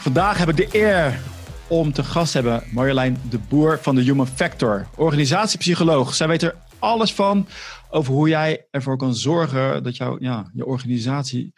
[0.00, 1.20] Vandaag heb ik de eer
[1.68, 6.14] om te gast te hebben Marjolein de Boer van de Human Factor, organisatiepsycholoog.
[6.14, 7.46] Zij weet er alles van
[7.90, 11.52] over hoe jij ervoor kan zorgen dat jouw, ja, je organisatie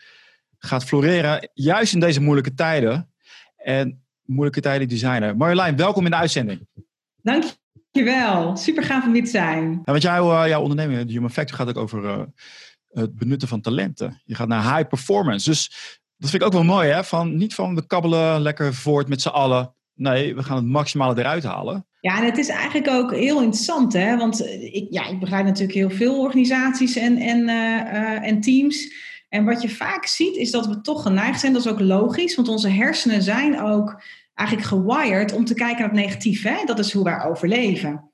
[0.59, 3.11] gaat floreren, juist in deze moeilijke tijden.
[3.57, 5.37] En moeilijke tijden die zijn er.
[5.37, 6.67] Marjolein, welkom in de uitzending.
[7.23, 9.71] Dankjewel, super gaaf om hier te zijn.
[9.71, 12.23] Ja, want jouw, uh, jouw onderneming, de Human Factor, gaat ook over uh,
[12.89, 14.21] het benutten van talenten.
[14.25, 15.51] Je gaat naar high performance.
[15.51, 17.05] Dus dat vind ik ook wel mooi, hè?
[17.05, 19.75] Van, niet van we kabbelen lekker voort met z'n allen.
[19.95, 21.87] Nee, we gaan het maximale eruit halen.
[22.01, 24.17] Ja, en het is eigenlijk ook heel interessant, hè?
[24.17, 28.93] Want ik, ja, ik begrijp natuurlijk heel veel organisaties en, en, uh, en teams.
[29.29, 31.53] En wat je vaak ziet, is dat we toch geneigd zijn.
[31.53, 34.03] Dat is ook logisch, want onze hersenen zijn ook
[34.35, 36.43] eigenlijk gewired om te kijken naar het negatief.
[36.43, 36.65] Hè?
[36.65, 38.12] Dat is hoe wij overleven.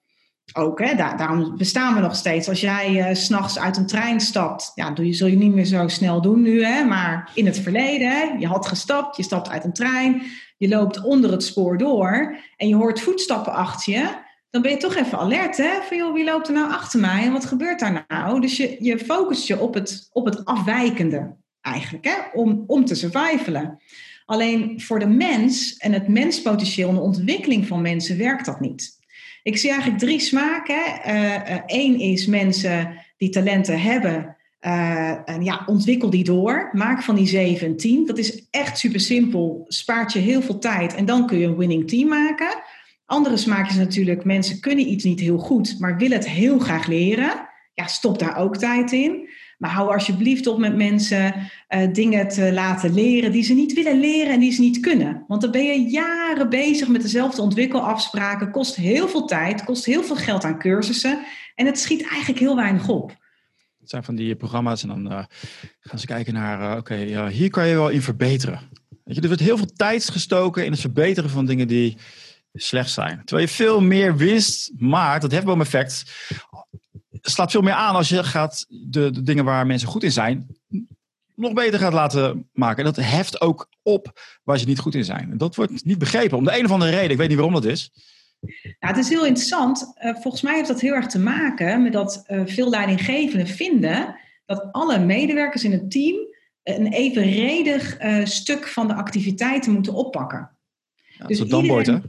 [0.52, 0.94] Ook, hè?
[0.94, 2.48] daarom bestaan we nog steeds.
[2.48, 5.64] Als jij uh, s'nachts uit een trein stapt, ja, doe je, zul je niet meer
[5.64, 6.84] zo snel doen nu, hè?
[6.84, 8.22] maar in het verleden, hè?
[8.38, 10.22] je had gestapt, je stapt uit een trein,
[10.56, 14.76] je loopt onder het spoor door en je hoort voetstappen achter je, dan ben je
[14.76, 15.82] toch even alert, hè?
[15.82, 18.40] Van joh, wie loopt er nou achter mij en wat gebeurt daar nou?
[18.40, 22.14] Dus je, je focust je op het, op het afwijkende eigenlijk, hè?
[22.32, 23.78] Om, om te survivalen.
[24.24, 28.97] Alleen voor de mens en het menspotentieel en de ontwikkeling van mensen werkt dat niet.
[29.42, 31.00] Ik zie eigenlijk drie smaken.
[31.66, 34.36] Eén uh, uh, is mensen die talenten hebben.
[34.60, 36.70] Uh, en ja, ontwikkel die door.
[36.72, 38.06] Maak van die 7 een 10.
[38.06, 39.64] Dat is echt super simpel.
[39.68, 40.94] Spaart je heel veel tijd.
[40.94, 42.62] En dan kun je een winning team maken.
[43.06, 46.86] Andere smaak is natuurlijk, mensen kunnen iets niet heel goed, maar willen het heel graag
[46.86, 47.48] leren.
[47.74, 49.28] Ja, stop daar ook tijd in.
[49.58, 51.34] Maar hou alsjeblieft op met mensen
[51.68, 55.24] uh, dingen te laten leren die ze niet willen leren en die ze niet kunnen.
[55.28, 58.50] Want dan ben je jaren bezig met dezelfde ontwikkelafspraken.
[58.50, 61.18] Kost heel veel tijd, kost heel veel geld aan cursussen.
[61.54, 63.16] En het schiet eigenlijk heel weinig op.
[63.80, 65.24] Het zijn van die programma's en dan uh,
[65.80, 68.60] gaan ze kijken naar, uh, oké, hier kan je wel in verbeteren.
[69.04, 71.96] Weet je, er wordt heel veel tijd gestoken in het verbeteren van dingen die
[72.52, 73.22] slecht zijn.
[73.24, 76.04] Terwijl je veel meer winst maakt, dat hefboom effect,
[77.30, 80.46] slaat veel meer aan als je gaat de, de, dingen waar mensen goed in zijn,
[81.34, 82.78] nog beter gaat laten maken.
[82.78, 85.30] En dat heft ook op waar ze niet goed in zijn.
[85.30, 87.10] En dat wordt niet begrepen, om de een of andere reden.
[87.10, 87.92] Ik weet niet waarom dat is.
[88.40, 89.92] Nou, het is heel interessant.
[90.02, 94.16] Uh, volgens mij heeft dat heel erg te maken met dat uh, veel leidinggevenden vinden
[94.46, 96.16] dat alle medewerkers in het team
[96.62, 100.50] een evenredig uh, stuk van de activiteiten moeten oppakken.
[101.18, 102.00] Ja, dus dat iedereen, hè?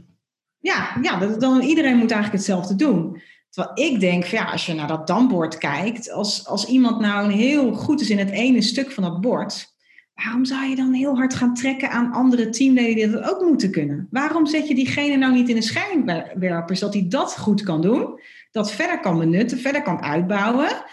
[0.58, 3.22] Ja, ja dat, dan, iedereen moet eigenlijk hetzelfde doen.
[3.50, 7.72] Terwijl ik denk, ja, als je naar dat dambord kijkt, als, als iemand nou heel
[7.72, 9.74] goed is in het ene stuk van dat bord,
[10.14, 13.70] waarom zou je dan heel hard gaan trekken aan andere teamleden die dat ook moeten
[13.70, 14.08] kunnen?
[14.10, 18.20] Waarom zet je diegene nou niet in een schijnwerper, zodat hij dat goed kan doen,
[18.50, 20.84] dat verder kan benutten, verder kan uitbouwen?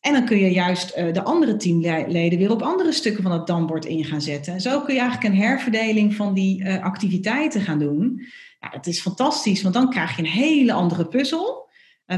[0.00, 3.46] En dan kun je juist uh, de andere teamleden weer op andere stukken van het
[3.46, 4.52] dambord in gaan zetten.
[4.52, 8.26] En zo kun je eigenlijk een herverdeling van die uh, activiteiten gaan doen.
[8.60, 11.61] Ja, dat is fantastisch, want dan krijg je een hele andere puzzel.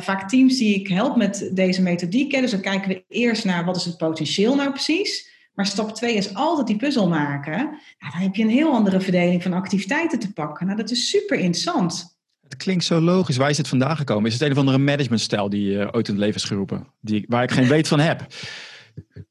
[0.03, 3.77] Vaak teams die ik help met deze methodiek, dus dan kijken we eerst naar wat
[3.77, 5.33] is het potentieel nou precies.
[5.55, 7.57] Maar stap twee is altijd die puzzel maken.
[7.99, 10.67] Nou, dan heb je een heel andere verdeling van activiteiten te pakken.
[10.67, 12.19] Nou, dat is super interessant.
[12.43, 13.37] Het klinkt zo logisch.
[13.37, 14.27] Waar is het vandaan gekomen?
[14.27, 16.87] Is het een of andere managementstijl die uh, ooit in het leven is geroepen?
[17.01, 18.27] Die, waar ik geen weet van heb?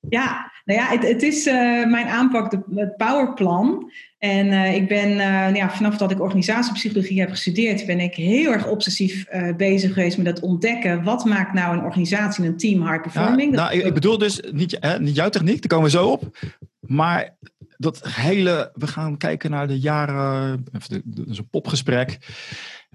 [0.10, 1.54] Ja, nou ja, het, het is uh,
[1.86, 3.92] mijn aanpak, de, het powerplan.
[4.18, 8.52] En uh, ik ben, uh, ja, vanaf dat ik organisatiepsychologie heb gestudeerd, ben ik heel
[8.52, 9.26] erg obsessief
[9.58, 11.04] bezig geweest met het ontdekken.
[11.04, 13.56] Wat maakt nou een organisatie en een team high performing?
[13.56, 16.08] Ja, nou, ik, ik, bedoel dus niet, hè, niet jouw techniek, daar komen we zo
[16.08, 16.38] op.
[16.80, 17.36] Maar
[17.78, 22.18] dat hele, we gaan kijken naar de jaren, dat is een popgesprek.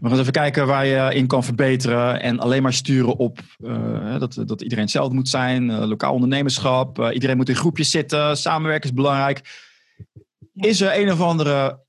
[0.01, 2.23] We gaan even kijken waar je in kan verbeteren.
[2.23, 5.69] En alleen maar sturen op uh, dat, dat iedereen hetzelfde moet zijn.
[5.69, 6.99] Uh, lokaal ondernemerschap.
[6.99, 8.37] Uh, iedereen moet in groepjes zitten.
[8.37, 9.67] Samenwerken is belangrijk.
[10.55, 11.81] Is er een of andere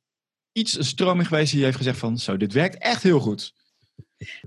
[0.52, 2.18] iets, een stroming geweest die heeft gezegd van...
[2.18, 3.54] Zo, dit werkt echt heel goed.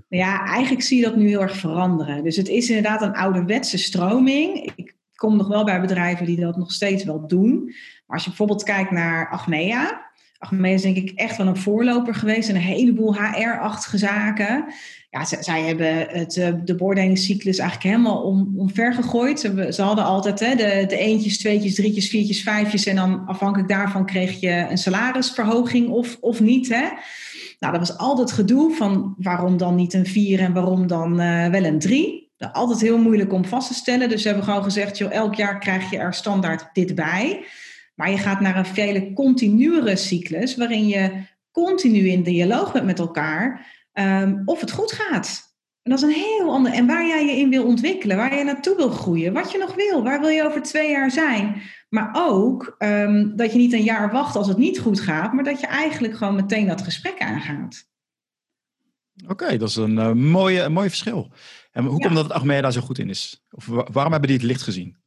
[0.07, 2.23] Ja, eigenlijk zie je dat nu heel erg veranderen.
[2.23, 4.71] Dus het is inderdaad een ouderwetse stroming.
[4.75, 7.63] Ik kom nog wel bij bedrijven die dat nog steeds wel doen.
[8.05, 10.11] Maar als je bijvoorbeeld kijkt naar Achmea...
[10.43, 14.65] Achmea is denk ik echt wel een voorloper geweest en een heleboel HR-achtige zaken.
[15.09, 19.39] Ja, zij hebben het, eh, de beoordelingscyclus eigenlijk helemaal om, omver gegooid.
[19.39, 22.85] Ze, ze hadden altijd hè, de, de eentjes, tweetjes, drietjes, viertjes, vijfjes.
[22.85, 26.69] En dan afhankelijk daarvan kreeg je een salarisverhoging of, of niet.
[26.69, 26.87] Hè?
[27.59, 31.47] Nou, dat was altijd gedoe van waarom dan niet een vier en waarom dan uh,
[31.47, 32.31] wel een drie.
[32.51, 34.09] Altijd heel moeilijk om vast te stellen.
[34.09, 37.45] Dus ze hebben gewoon gezegd, joh, elk jaar krijg je er standaard dit bij.
[37.95, 42.99] Maar je gaat naar een vele continuere cyclus, waarin je continu in dialoog bent met
[42.99, 45.51] elkaar um, of het goed gaat.
[45.81, 46.71] En dat is een heel ander.
[46.71, 49.75] En waar jij je in wil ontwikkelen, waar je naartoe wil groeien, wat je nog
[49.75, 51.61] wil, waar wil je over twee jaar zijn.
[51.89, 55.43] Maar ook ehm, dat je niet een jaar wacht als het niet goed gaat, maar
[55.43, 57.91] dat je eigenlijk gewoon meteen dat gesprek aangaat.
[59.27, 61.31] Oké, dat is een, uh, mooie, een mooi verschil.
[61.71, 63.45] En hoe komt dat daar zo goed in is?
[63.49, 64.97] Of waarom hebben die het licht gezien?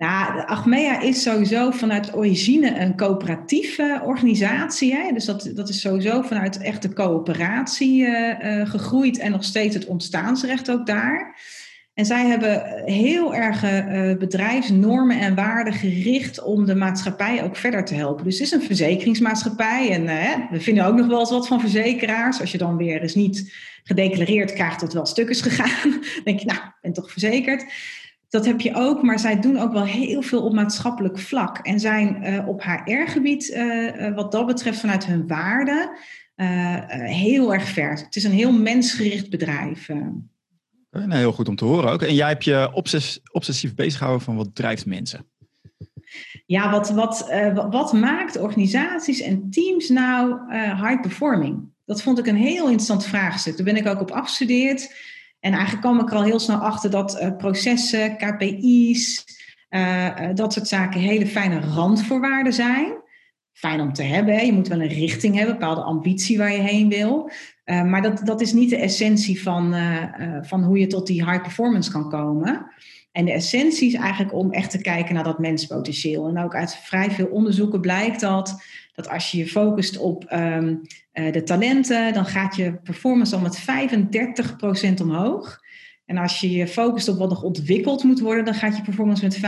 [0.00, 4.94] Nou, Achmea is sowieso vanuit origine een coöperatieve organisatie.
[4.94, 5.12] Hè?
[5.12, 10.70] Dus dat, dat is sowieso vanuit echte coöperatie uh, gegroeid en nog steeds het ontstaansrecht
[10.70, 11.40] ook daar.
[11.94, 17.84] En zij hebben heel erg uh, bedrijfsnormen en waarden gericht om de maatschappij ook verder
[17.84, 18.24] te helpen.
[18.24, 20.04] Dus het is een verzekeringsmaatschappij en
[20.50, 22.40] we vinden ook nog wel eens wat van verzekeraars.
[22.40, 23.52] Als je dan weer eens niet
[23.84, 27.64] gedeclareerd krijgt dat wel stuk is gegaan, dan denk je, nou, ben toch verzekerd.
[28.30, 31.58] Dat heb je ook, maar zij doen ook wel heel veel op maatschappelijk vlak.
[31.58, 35.90] En zijn uh, op HR-gebied, uh, uh, wat dat betreft, vanuit hun waarden,
[37.04, 37.90] heel erg ver.
[37.90, 39.88] Het is een heel mensgericht bedrijf.
[40.90, 42.02] Nou, heel goed om te horen ook.
[42.02, 45.26] En jij hebt je obsess obsessief bezig gehouden van wat drijft mensen?
[46.46, 47.30] Ja, wat, wat,
[47.70, 51.68] wat maakt organisaties en teams nou high performing?
[51.84, 53.56] Dat vond ik een heel interessant vraagstuk.
[53.56, 54.94] Daar ben ik ook op afgestudeerd.
[55.40, 59.24] En eigenlijk kwam ik er al heel snel achter dat uh, processen, KPI's,
[59.70, 62.92] uh, uh, dat soort zaken hele fijne randvoorwaarden zijn.
[63.52, 64.34] Fijn om te hebben.
[64.34, 64.40] Hè?
[64.40, 67.30] Je moet wel een richting hebben, een bepaalde ambitie waar je heen wil.
[67.64, 69.74] maar dat, dat is niet de essentie van,
[70.42, 72.66] van hoe je tot die high performance kan komen.
[73.12, 76.28] En de essentie is eigenlijk om echt te kijken naar dat menspotentieel.
[76.28, 78.62] En ook uit vrij veel onderzoeken blijkt dat,
[79.02, 80.80] dat als je je focust op um,
[81.14, 83.60] uh, de talenten, dan gaat je performance al met
[84.98, 85.60] 35% omhoog.
[86.06, 89.24] En als je je focust op wat nog ontwikkeld moet worden, dan gaat je performance
[89.24, 89.40] met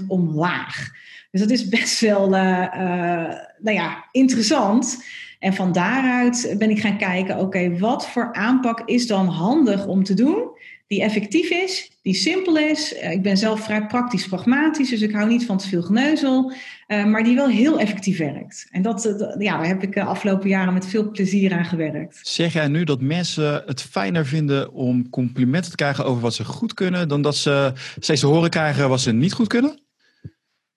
[0.00, 0.88] 25% omlaag.
[1.30, 5.04] Dus dat is best wel uh, uh, nou ja, interessant.
[5.38, 10.04] En van daaruit ben ik gaan kijken, oké, wat voor aanpak is dan handig om
[10.04, 10.57] te doen?
[10.88, 12.94] Die effectief is, die simpel is.
[12.94, 16.52] Eh, ik ben zelf vrij praktisch pragmatisch, dus ik hou niet van te veel geneuzel,
[16.88, 18.66] uh, maar die wel heel effectief werkt.
[18.70, 22.20] En dat, uh, ja, daar heb ik de afgelopen jaren met veel plezier aan gewerkt.
[22.22, 26.44] Zeg jij nu dat mensen het fijner vinden om complimenten te krijgen over wat ze
[26.44, 29.78] goed kunnen, dan dat ze steeds te horen krijgen wat ze niet goed kunnen?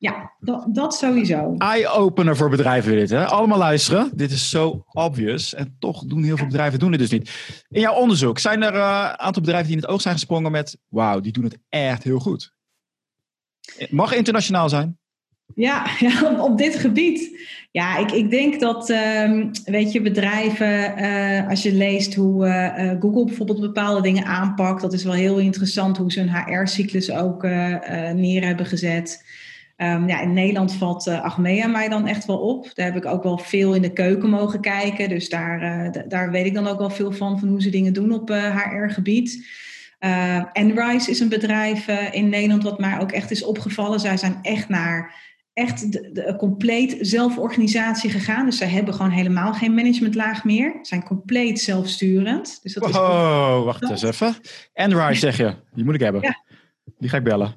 [0.01, 1.56] Ja, dat, dat sowieso.
[1.57, 3.25] Eye-opener voor bedrijven dit, hè?
[3.25, 4.12] Allemaal luisteren.
[4.13, 5.53] Dit is zo obvious.
[5.53, 7.31] En toch doen heel veel bedrijven doen dit dus niet.
[7.69, 10.51] In jouw onderzoek, zijn er een uh, aantal bedrijven die in het oog zijn gesprongen
[10.51, 10.77] met...
[10.89, 12.53] Wauw, die doen het echt heel goed.
[13.89, 15.00] Mag internationaal zijn?
[15.56, 17.39] Ja, ja op, op, dit gebied.
[17.71, 22.89] Ja, ik, ik denk dat, um, weet je, bedrijven, uh, als je leest hoe uh,
[23.00, 27.44] Google bijvoorbeeld bepaalde dingen aanpakt, dat is wel heel interessant hoe ze hun HR-cyclus ook
[28.13, 29.24] neer hebben gezet.
[29.83, 32.69] Um, ja, in Nederland valt uh, Achmea mij dan echt wel op.
[32.74, 35.10] Daar heb ik ook wel veel in de keuken mogen kijken.
[35.10, 37.94] Dus daar, uh, daar weet ik dan ook wel veel van, van hoe ze dingen
[37.94, 39.48] doen op uh, eh, HR-gebied.
[40.00, 44.00] Uh, Enrise is een bedrijf in Nederland wat mij ook echt is opgevallen.
[44.00, 45.16] Zij zijn echt naar
[45.54, 48.45] echt de, de, compleet zelforganisatie gegaan.
[48.45, 50.80] Dus zij hebben gewoon helemaal geen managementlaag meer.
[50.81, 52.60] Zijn compleet zelfsturend.
[52.63, 54.36] Dus dat wow, is wacht eens even.
[54.74, 56.22] Enrise zeg je, die moet ik hebben.
[56.22, 56.41] Ja.
[56.98, 57.56] Die ga ik bellen.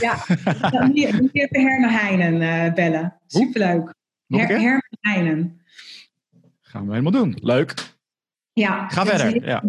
[0.00, 0.24] Ja,
[0.70, 3.20] dan moet je even Herman Heijnen uh, bellen.
[3.26, 3.94] Superleuk.
[4.26, 5.60] Her Herman Heijnen.
[6.60, 7.38] Gaan we helemaal doen.
[7.40, 7.74] Leuk.
[8.52, 8.88] Ja.
[8.88, 9.46] Ga verder.
[9.46, 9.62] Ja.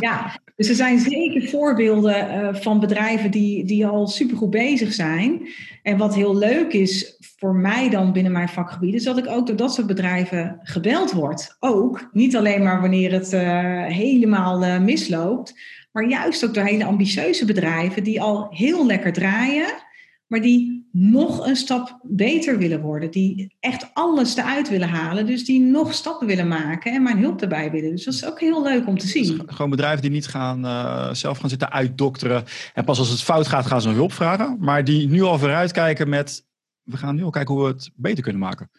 [0.00, 5.48] ja, dus er zijn zeker voorbeelden uh, van bedrijven die, die al supergoed bezig zijn.
[5.82, 9.46] En wat heel leuk is voor mij dan binnen mijn vakgebied, is dat ik ook
[9.46, 11.56] door dat soort bedrijven gebeld word.
[11.58, 15.54] Ook, niet alleen maar wanneer het uh, helemaal misloopt,
[15.96, 19.82] maar juist ook door hele ambitieuze bedrijven die al heel lekker draaien,
[20.26, 23.10] maar die nog een stap beter willen worden.
[23.10, 25.26] Die echt alles eruit willen halen.
[25.26, 27.90] Dus die nog stappen willen maken en mijn hulp erbij willen.
[27.90, 29.42] Dus dat is ook heel leuk om te zien.
[29.46, 32.44] gewoon bedrijven die niet gaan, uh, zelf gaan zitten uitdokteren.
[32.74, 34.56] En pas als het fout gaat, gaan ze hulp vragen.
[34.60, 36.46] Maar die nu al vooruitkijken met,
[36.82, 38.70] we gaan nu al kijken hoe we het beter kunnen maken.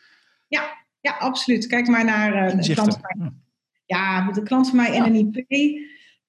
[0.48, 0.64] Ja,
[1.00, 1.68] ja absoluut.
[1.68, 3.32] Kijk maar naar uh, de klant van mij.
[3.86, 5.46] Ja, de klant van mij, NNIP.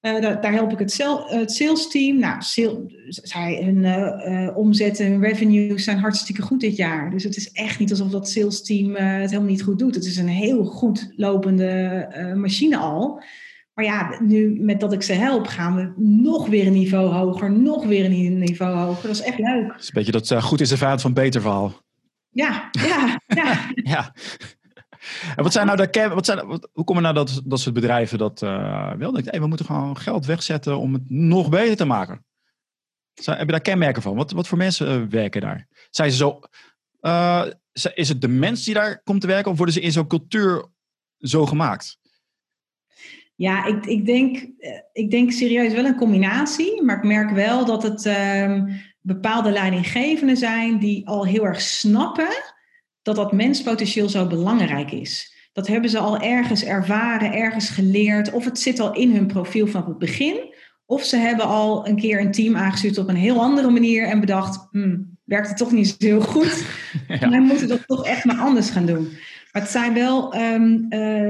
[0.01, 2.19] Uh, daar, daar, help ik het, het sales team.
[2.19, 7.11] Nou, sale, zij, hun uh, uh, omzetten, hun revenues zijn hartstikke goed dit jaar.
[7.11, 9.95] Dus het is echt niet alsof dat sales team het helemaal niet goed doet.
[9.95, 13.23] Het is een heel goed lopende machine al.
[13.73, 17.51] Maar ja, nu met dat ik ze help, gaan we nog weer een niveau hoger,
[17.51, 19.07] nog weer een niveau hoger.
[19.07, 19.71] Dat is echt leuk.
[19.71, 21.81] Het is een beetje dat goed is de vaart van beter verhaal.
[22.29, 23.71] Ja, ja, ja.
[23.93, 24.13] ja.
[25.35, 26.39] En wat zijn nou de wat zijn,
[26.73, 30.25] hoe komen nou dat, dat soort bedrijven dat uh, wel denken, we moeten gewoon geld
[30.25, 32.25] wegzetten om het nog beter te maken?
[33.13, 34.15] Zijn, heb je daar kenmerken van?
[34.15, 35.67] Wat, wat voor mensen uh, werken daar?
[35.89, 36.39] Zijn ze zo,
[37.01, 37.45] uh,
[37.93, 40.65] is het de mens die daar komt te werken of worden ze in zo'n cultuur
[41.17, 41.97] zo gemaakt?
[43.35, 46.83] Ja, ik, ik, denk, eh, ik denk serieus wel een combinatie.
[46.83, 52.29] Maar ik merk wel dat het um, bepaalde leidinggevenden zijn die al heel erg snappen
[53.01, 55.37] dat dat menspotentieel zo belangrijk is.
[55.53, 58.31] Dat hebben ze al ergens ervaren, ergens geleerd.
[58.31, 60.53] Of het zit al in hun profiel van het begin.
[60.85, 64.19] Of ze hebben al een keer een team aangestuurd op een heel andere manier en
[64.19, 66.63] bedacht, hmm, werkt het toch niet zo heel goed.
[67.07, 67.29] Ja.
[67.29, 69.09] Wij moeten dat toch echt maar anders gaan doen.
[69.51, 71.29] Maar het zijn wel um, uh,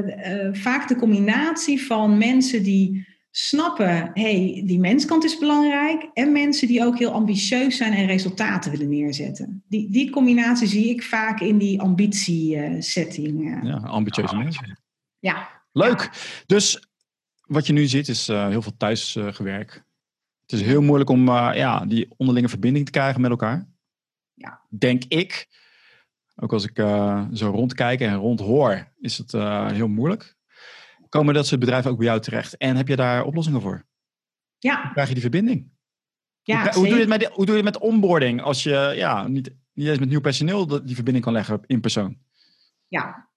[0.52, 6.10] vaak de combinatie van mensen die snappen, hey, die menskant is belangrijk.
[6.14, 9.64] En mensen die ook heel ambitieus zijn en resultaten willen neerzetten.
[9.68, 13.60] Die, die combinatie zie ik vaak in die ambitiesetting.
[13.64, 14.80] ja, ambitieuze mensen.
[15.20, 15.50] Ja.
[15.72, 16.10] Leuk.
[16.46, 16.90] Dus
[17.42, 19.84] wat je nu ziet is heel veel thuisgewerk.
[20.42, 23.68] het is heel moeilijk om ja, die onderlinge verbinding te krijgen met elkaar.
[24.34, 24.62] Ja.
[24.70, 25.48] Denk ik.
[26.36, 30.38] Ook als ik uh, zo rondkijk en rondhoor, is het uh, heel moeilijk.
[31.10, 32.58] Komen dat soort bedrijven ook bij jou terecht?
[32.58, 33.86] En heb je daar oplossingen voor?
[34.58, 34.82] Ja.
[34.82, 35.72] Hoe krijg je die verbinding?
[36.42, 38.94] Ja, hoe, hoe, doe je het met, hoe doe je het met onboarding als je
[38.96, 42.18] ja, niet, niet eens met nieuw personeel die verbinding kan leggen in persoon?
[42.88, 43.30] Ja,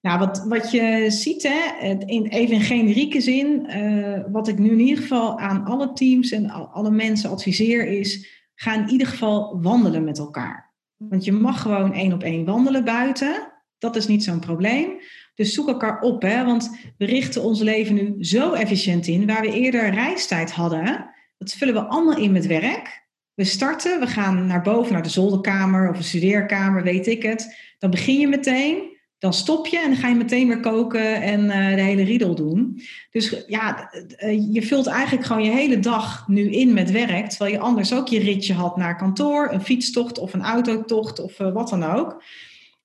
[0.00, 4.70] nou, wat, wat je ziet, hè, in, even in generieke zin, uh, wat ik nu
[4.70, 9.62] in ieder geval aan alle teams en alle mensen adviseer, is ga in ieder geval
[9.62, 10.74] wandelen met elkaar.
[10.96, 13.52] Want je mag gewoon één op één wandelen buiten.
[13.78, 15.00] Dat is niet zo'n probleem.
[15.38, 16.44] Dus zoek elkaar op, hè?
[16.44, 19.26] want we richten ons leven nu zo efficiënt in.
[19.26, 23.06] Waar we eerder reistijd hadden, dat vullen we allemaal in met werk.
[23.34, 27.56] We starten, we gaan naar boven, naar de zolderkamer of een studeerkamer, weet ik het.
[27.78, 28.96] Dan begin je meteen.
[29.18, 32.34] Dan stop je en dan ga je meteen weer koken en uh, de hele riedel
[32.34, 32.80] doen.
[33.10, 37.28] Dus ja, uh, je vult eigenlijk gewoon je hele dag nu in met werk.
[37.28, 41.40] Terwijl je anders ook je ritje had naar kantoor, een fietstocht of een autotocht of
[41.40, 42.22] uh, wat dan ook.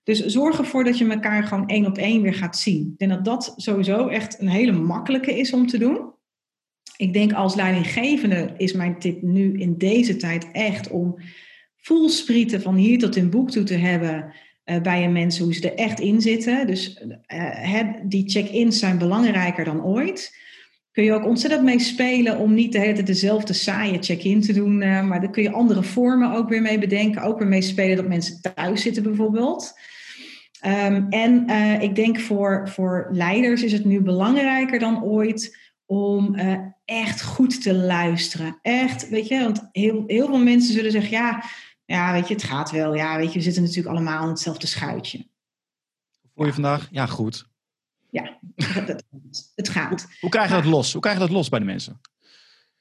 [0.03, 2.89] Dus zorg ervoor dat je elkaar gewoon één op één weer gaat zien.
[2.91, 6.11] Ik denk dat dat sowieso echt een hele makkelijke is om te doen.
[6.97, 11.15] Ik denk als leidinggevende is mijn tip nu in deze tijd echt om
[11.75, 14.33] voelsprieten van hier tot in boek toe te hebben
[14.65, 16.67] uh, bij je mensen, hoe ze er echt in zitten.
[16.67, 20.41] Dus uh, die check-ins zijn belangrijker dan ooit.
[20.91, 24.53] Kun je ook ontzettend mee spelen om niet de hele tijd dezelfde saaie check-in te
[24.53, 24.81] doen.
[24.81, 27.21] Uh, maar daar kun je andere vormen ook weer mee bedenken.
[27.21, 29.73] Ook weer mee spelen dat mensen thuis zitten bijvoorbeeld.
[30.65, 31.49] Um, en
[31.81, 36.35] ik denk voor, voor leiders is het nu belangrijker dan ooit om
[36.85, 38.59] echt goed te luisteren.
[38.61, 41.43] Echt, weet je, want heel, heel veel mensen zullen zeggen, ja,
[41.85, 42.95] ja, weet je, het gaat wel.
[42.95, 45.27] Ja, weet je, we zitten natuurlijk allemaal in hetzelfde schuitje.
[46.35, 46.87] Voel je vandaag?
[46.91, 47.47] Ja, goed.
[48.09, 48.39] Ja,
[49.55, 50.01] het gaat.
[50.01, 50.91] Hoe, hoe krijg je dat los?
[50.91, 52.01] Hoe krijg je dat los bij de mensen?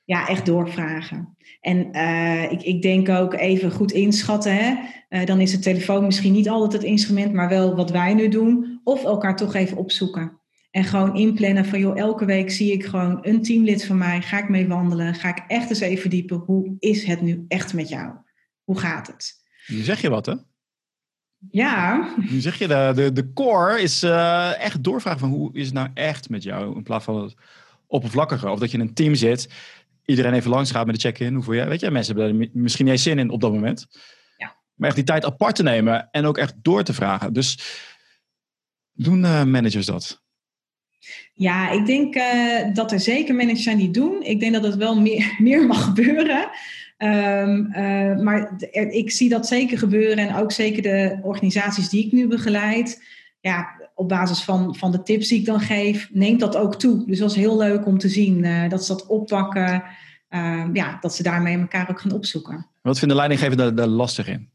[0.05, 1.37] Ja, echt doorvragen.
[1.63, 4.57] En uh, ik, ik denk ook even goed inschatten.
[4.57, 4.75] Hè?
[5.09, 8.29] Uh, dan is de telefoon misschien niet altijd het instrument, maar wel wat wij nu
[8.29, 8.81] doen.
[8.85, 10.41] Of elkaar toch even opzoeken.
[10.71, 14.23] En gewoon inplannen van, joh, elke week zie ik gewoon een teamlid van mij.
[14.23, 15.15] Ga ik mee wandelen?
[15.15, 16.37] Ga ik echt eens even verdiepen.
[16.37, 18.13] Hoe is het nu echt met jou?
[18.65, 19.33] Hoe gaat het?
[19.67, 20.35] Nu zeg je wat, hè?
[21.51, 22.09] Ja.
[22.31, 25.75] Nu zeg je, de, de, de core is uh, echt doorvragen van hoe is het
[25.75, 26.77] nou echt met jou?
[26.77, 27.35] In plaats van het
[27.87, 28.51] oppervlakkige.
[28.51, 29.49] Of dat je in een team zit,
[30.05, 31.35] iedereen even langs gaat met de check-in.
[31.35, 31.65] Hoe voel je?
[31.65, 33.87] Weet je, mensen hebben er misschien niet eens zin in op dat moment.
[34.37, 34.57] Ja.
[34.75, 37.33] Maar echt die tijd apart te nemen en ook echt door te vragen.
[37.33, 37.59] Dus
[38.93, 40.21] doen uh, managers dat?
[41.35, 44.23] Ja, ik denk uh, dat er zeker managers zijn die doen.
[44.23, 46.51] Ik denk dat het wel meer, meer mag gebeuren.
[46.99, 52.07] Um, uh, maar er, ik zie dat zeker gebeuren en ook zeker de organisaties die
[52.07, 53.03] ik nu begeleid.
[53.41, 57.07] Ja, op basis van, van de tips die ik dan geef, neemt dat ook toe.
[57.07, 59.83] Dus dat is heel leuk om te zien uh, dat ze dat oppakken.
[60.31, 62.67] Uh, ja, dat ze daarmee elkaar ook gaan opzoeken.
[62.83, 64.51] Wat vinden leidinggevenden daar lastig in?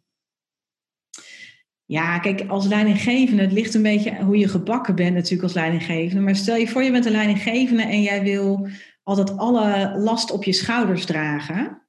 [1.86, 6.22] Ja, kijk, als leidinggevende, het ligt een beetje hoe je gebakken bent natuurlijk als leidinggevende.
[6.22, 8.68] Maar stel je voor, je bent een leidinggevende en jij wil
[9.04, 11.82] altijd alle last op je schouders dragen.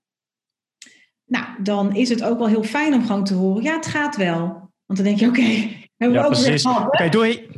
[1.25, 4.17] Nou, dan is het ook wel heel fijn om gewoon te horen, ja, het gaat
[4.17, 4.37] wel.
[4.87, 6.67] Want dan denk je, oké, okay, hebben we ja, ook precies.
[6.67, 7.49] Oké, okay, doei.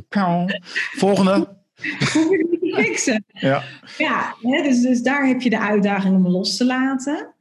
[0.97, 1.59] Volgende.
[2.61, 3.25] Je fixen?
[3.27, 3.63] Ja,
[3.97, 7.33] ja hè, dus, dus daar heb je de uitdaging om los te laten.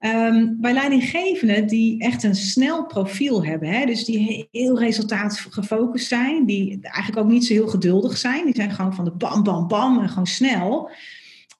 [0.00, 6.46] Um, bij leidinggevenden die echt een snel profiel hebben, hè, dus die heel resultaatgefocust zijn,
[6.46, 9.68] die eigenlijk ook niet zo heel geduldig zijn, die zijn gewoon van de bam, bam,
[9.68, 10.90] bam en gewoon snel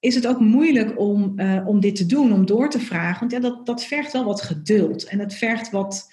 [0.00, 3.20] is het ook moeilijk om, uh, om dit te doen, om door te vragen.
[3.20, 5.04] Want ja, dat, dat vergt wel wat geduld.
[5.04, 6.12] En het vergt wat,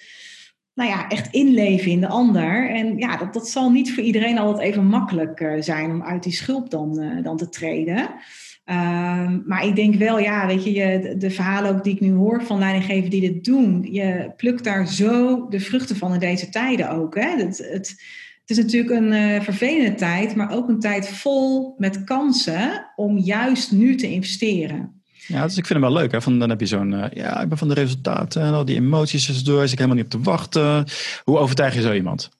[0.74, 2.70] nou ja, echt inleven in de ander.
[2.70, 6.22] En ja, dat, dat zal niet voor iedereen altijd even makkelijk uh, zijn om uit
[6.22, 8.10] die schulp dan, uh, dan te treden.
[8.64, 12.12] Ehm, maar ik denk wel, ja, weet je, de, de verhalen ook die ik nu
[12.12, 16.48] hoor van leidinggevenden die dit doen, je plukt daar zo de vruchten van in deze
[16.48, 17.14] tijden ook.
[17.14, 17.28] Hè?
[17.36, 18.02] Het, het,
[18.46, 23.18] Het is natuurlijk een uh, vervelende tijd, maar ook een tijd vol met kansen om
[23.18, 25.02] juist nu te investeren.
[25.26, 26.12] Ja, dus ik vind hem wel leuk.
[26.12, 26.22] Hè?
[26.22, 28.76] Van, dan heb je zo'n, uh, ja, ik ben van de resultaten en al die
[28.76, 29.60] emoties tussendoor.
[29.60, 30.84] Zit ik helemaal niet op te wachten.
[31.24, 32.30] Hoe overtuig je zo iemand?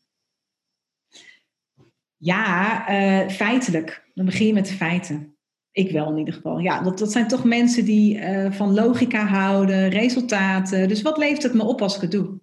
[2.17, 4.11] Ja, uh, feitelijk.
[4.15, 5.37] Dan begin je met de feiten.
[5.71, 6.59] Ik wel in ieder geval.
[6.59, 10.89] Ja, dat, dat zijn toch mensen die uh, van logica houden, resultaten.
[10.89, 12.41] Dus wat levert het me op als ik het doe?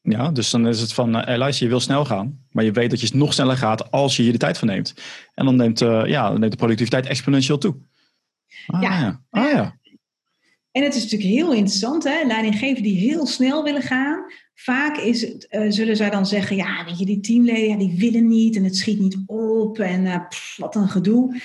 [0.00, 3.00] Ja, dus dan is het van, uh, je wil snel gaan, maar je weet dat
[3.00, 4.94] je nog sneller gaat als je hier de tijd voor neemt.
[5.34, 7.76] En dan neemt, uh, ja, dan neemt de productiviteit exponentieel toe.
[8.66, 8.98] Ah, ja.
[8.98, 9.20] ja.
[9.30, 9.80] Ah, ja.
[10.72, 12.26] En het is natuurlijk heel interessant, hè?
[12.26, 14.24] leidinggeven die heel snel willen gaan.
[14.54, 17.98] Vaak is het, uh, zullen zij dan zeggen, ja, weet je, die teamleden ja, die
[17.98, 21.40] willen niet en het schiet niet op en uh, pff, wat een gedoe.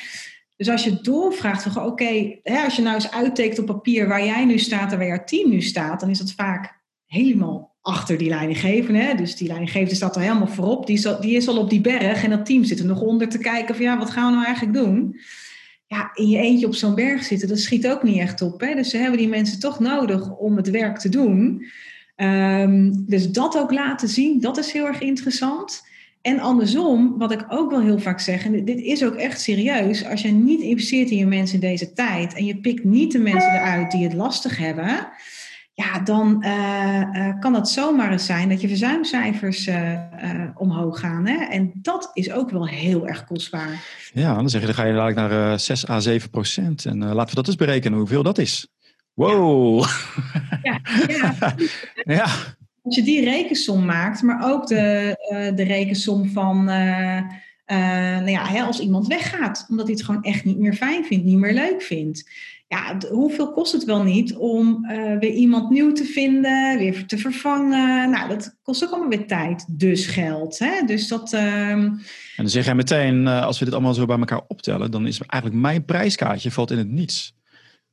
[0.56, 4.26] Dus als je doorvraagt van, oké, okay, als je nou eens uittekent op papier waar
[4.26, 8.18] jij nu staat en waar jouw team nu staat, dan is dat vaak helemaal achter
[8.18, 9.14] die leidinggevende.
[9.16, 10.86] Dus die leidinggevende staat er helemaal voorop.
[10.86, 13.02] Die is, al, die is al op die berg en dat team zit er nog
[13.02, 15.16] onder te kijken van ja, wat gaan we nou eigenlijk doen?
[15.88, 18.62] Ja, in je eentje op zo'n berg zitten, dat schiet ook niet echt op.
[18.62, 18.76] Hè?
[18.76, 21.66] Dus ze hebben die mensen toch nodig om het werk te doen.
[22.16, 25.86] Um, dus dat ook laten zien, dat is heel erg interessant.
[26.22, 30.06] En andersom, wat ik ook wel heel vaak zeg, en dit is ook echt serieus,
[30.06, 33.20] als je niet investeert in je mensen in deze tijd en je pikt niet de
[33.20, 35.08] mensen eruit die het lastig hebben,
[35.84, 40.00] ja, dan uh, uh, kan het zomaar eens zijn dat je verzuimcijfers uh,
[40.56, 41.28] omhoog gaan.
[41.28, 41.46] Hè?
[41.46, 43.84] En dat is ook wel heel erg kostbaar.
[44.14, 46.86] Ja, dan zeg je, dan ga je dadelijk naar 6 à 7 procent.
[46.86, 48.68] En laten we dat eens berekenen hoeveel dat is.
[49.14, 49.86] Wow!
[50.62, 51.36] Ja, ja.
[52.16, 52.28] ja.
[52.84, 55.16] Als je die rekensom maakt, maar ook de,
[55.56, 56.64] de rekensom van...
[56.66, 61.26] nou ja, hè, als iemand weggaat, omdat hij het gewoon echt niet meer fijn vindt,
[61.26, 62.30] niet meer leuk vindt
[62.68, 67.18] ja, hoeveel kost het wel niet om uh, weer iemand nieuw te vinden, weer te
[67.18, 68.10] vervangen?
[68.10, 70.60] Nou, dat kost ook allemaal weer tijd, dus geld.
[70.60, 70.86] Hè?
[70.86, 71.70] Dus dat, uh...
[71.72, 72.00] En
[72.36, 75.22] dan zeg jij meteen, uh, als we dit allemaal zo bij elkaar optellen, dan is
[75.22, 77.36] eigenlijk mijn prijskaartje valt in het niets.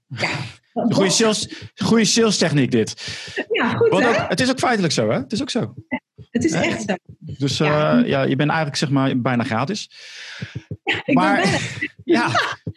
[0.09, 0.31] Ja.
[0.75, 3.09] Goede sales, goede sales techniek dit.
[3.51, 4.11] Ja, goed Want hè?
[4.11, 5.17] Het is ook feitelijk zo, hè?
[5.17, 5.75] Het is ook zo.
[6.31, 6.95] Het is echt zo.
[7.19, 7.99] Dus ja.
[7.99, 8.23] ja.
[8.23, 9.91] je bent eigenlijk zeg maar bijna gratis.
[10.85, 11.61] Ja, ik maar, ben.
[12.05, 12.31] Ja.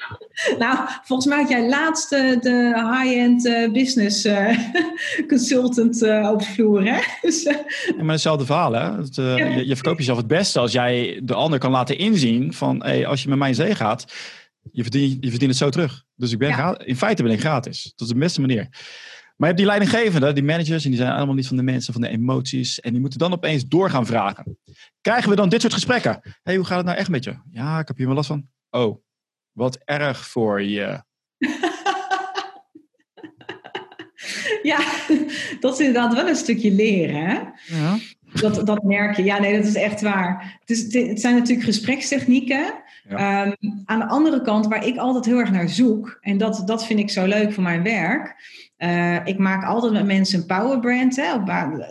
[0.60, 4.28] nou, volgens mij had jij laatst de, de high-end uh, business
[5.28, 7.00] consultant op de vloer, hè?
[7.22, 7.64] Dus, ja,
[7.98, 8.92] maar hetzelfde verhaal, hè?
[8.92, 12.84] Het, je, je verkoopt jezelf het beste als jij de ander kan laten inzien van...
[12.84, 14.14] Hey, als je met mij in zee gaat,
[14.72, 16.06] je verdient, je verdient het zo terug.
[16.18, 16.80] Dus ik ben ja.
[16.80, 17.94] in feite ben ik gratis.
[17.96, 18.68] Dat is de beste manier.
[19.38, 21.94] Maar je hebt die leidinggevenden, die managers, en die zijn allemaal niet van de mensen,
[21.94, 22.80] van de emoties.
[22.80, 24.58] En die moeten dan opeens door gaan vragen.
[25.02, 26.20] Krijgen we dan dit soort gesprekken?
[26.22, 27.36] Hé, hey, hoe gaat het nou echt met je?
[27.52, 28.48] Ja, ik heb hier wel last van.
[28.70, 29.04] Oh,
[29.52, 31.04] wat erg voor je.
[34.72, 34.80] ja,
[35.60, 37.26] dat is inderdaad wel een stukje leren.
[37.26, 37.40] Hè?
[37.66, 37.98] Ja.
[38.34, 39.24] Dat, dat merk je.
[39.24, 40.58] Ja, nee, dat is echt waar.
[40.60, 42.74] Het, is, het zijn natuurlijk gesprekstechnieken.
[43.10, 43.46] Ja.
[43.46, 46.86] Um, aan de andere kant, waar ik altijd heel erg naar zoek, en dat, dat
[46.86, 48.36] vind ik zo leuk voor mijn werk.
[48.78, 51.16] Uh, ik maak altijd met mensen een powerbrand.
[51.16, 51.44] Hè.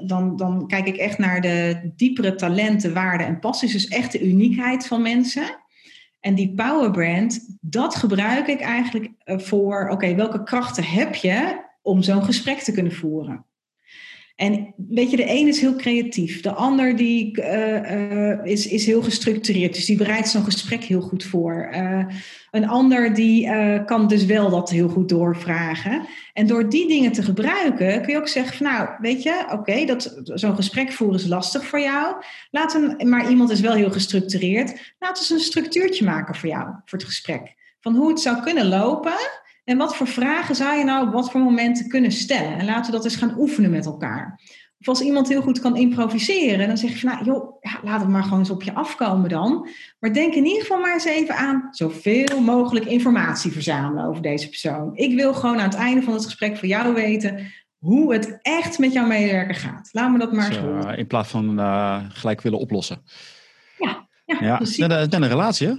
[0.07, 3.73] Dan, dan kijk ik echt naar de diepere talenten, waarden en passies.
[3.73, 5.45] Dus echt de uniekheid van mensen.
[6.21, 12.03] En die powerbrand, dat gebruik ik eigenlijk voor, oké, okay, welke krachten heb je om
[12.03, 13.45] zo'n gesprek te kunnen voeren?
[14.37, 18.87] En weet je, de een is heel creatief, de ander die, uh, uh, is, is
[18.87, 19.75] heel gestructureerd.
[19.75, 21.71] Dus die bereidt zo'n gesprek heel goed voor.
[21.73, 22.05] Uh,
[22.51, 23.51] een ander die
[23.85, 26.07] kan dus wel dat heel goed doorvragen.
[26.33, 29.85] En door die dingen te gebruiken kun je ook zeggen van nou, weet je, oké,
[29.85, 32.15] dat zo'n gesprek voeren is lastig voor jou.
[32.51, 34.95] Laten, maar iemand is wel heel gestructureerd.
[34.99, 37.55] Laten we een structuurtje maken voor jou, voor het gesprek.
[37.81, 39.15] Van hoe het zou kunnen lopen
[39.67, 42.59] en wat voor vragen zou je nou op wat voor momenten kunnen stellen?
[42.59, 44.41] En laten we dat eens gaan oefenen met elkaar.
[44.81, 48.01] Of als iemand heel goed kan improviseren, dan zeg je van, nou joh, ja, laat
[48.01, 49.69] het maar gewoon eens op je afkomen dan.
[49.99, 54.49] Maar denk in ieder geval maar eens even aan zoveel mogelijk informatie verzamelen over deze
[54.49, 54.91] persoon.
[54.95, 58.79] Ik wil gewoon aan het einde van het gesprek voor jou weten hoe het echt
[58.79, 59.89] met jouw medewerker gaat.
[59.93, 60.99] Laat me dat maar eens horen.
[60.99, 63.03] In plaats van uh, gelijk willen oplossen.
[63.79, 64.57] Ja, ja, ja.
[64.57, 64.79] precies.
[64.79, 65.75] En, en een relatie, hè?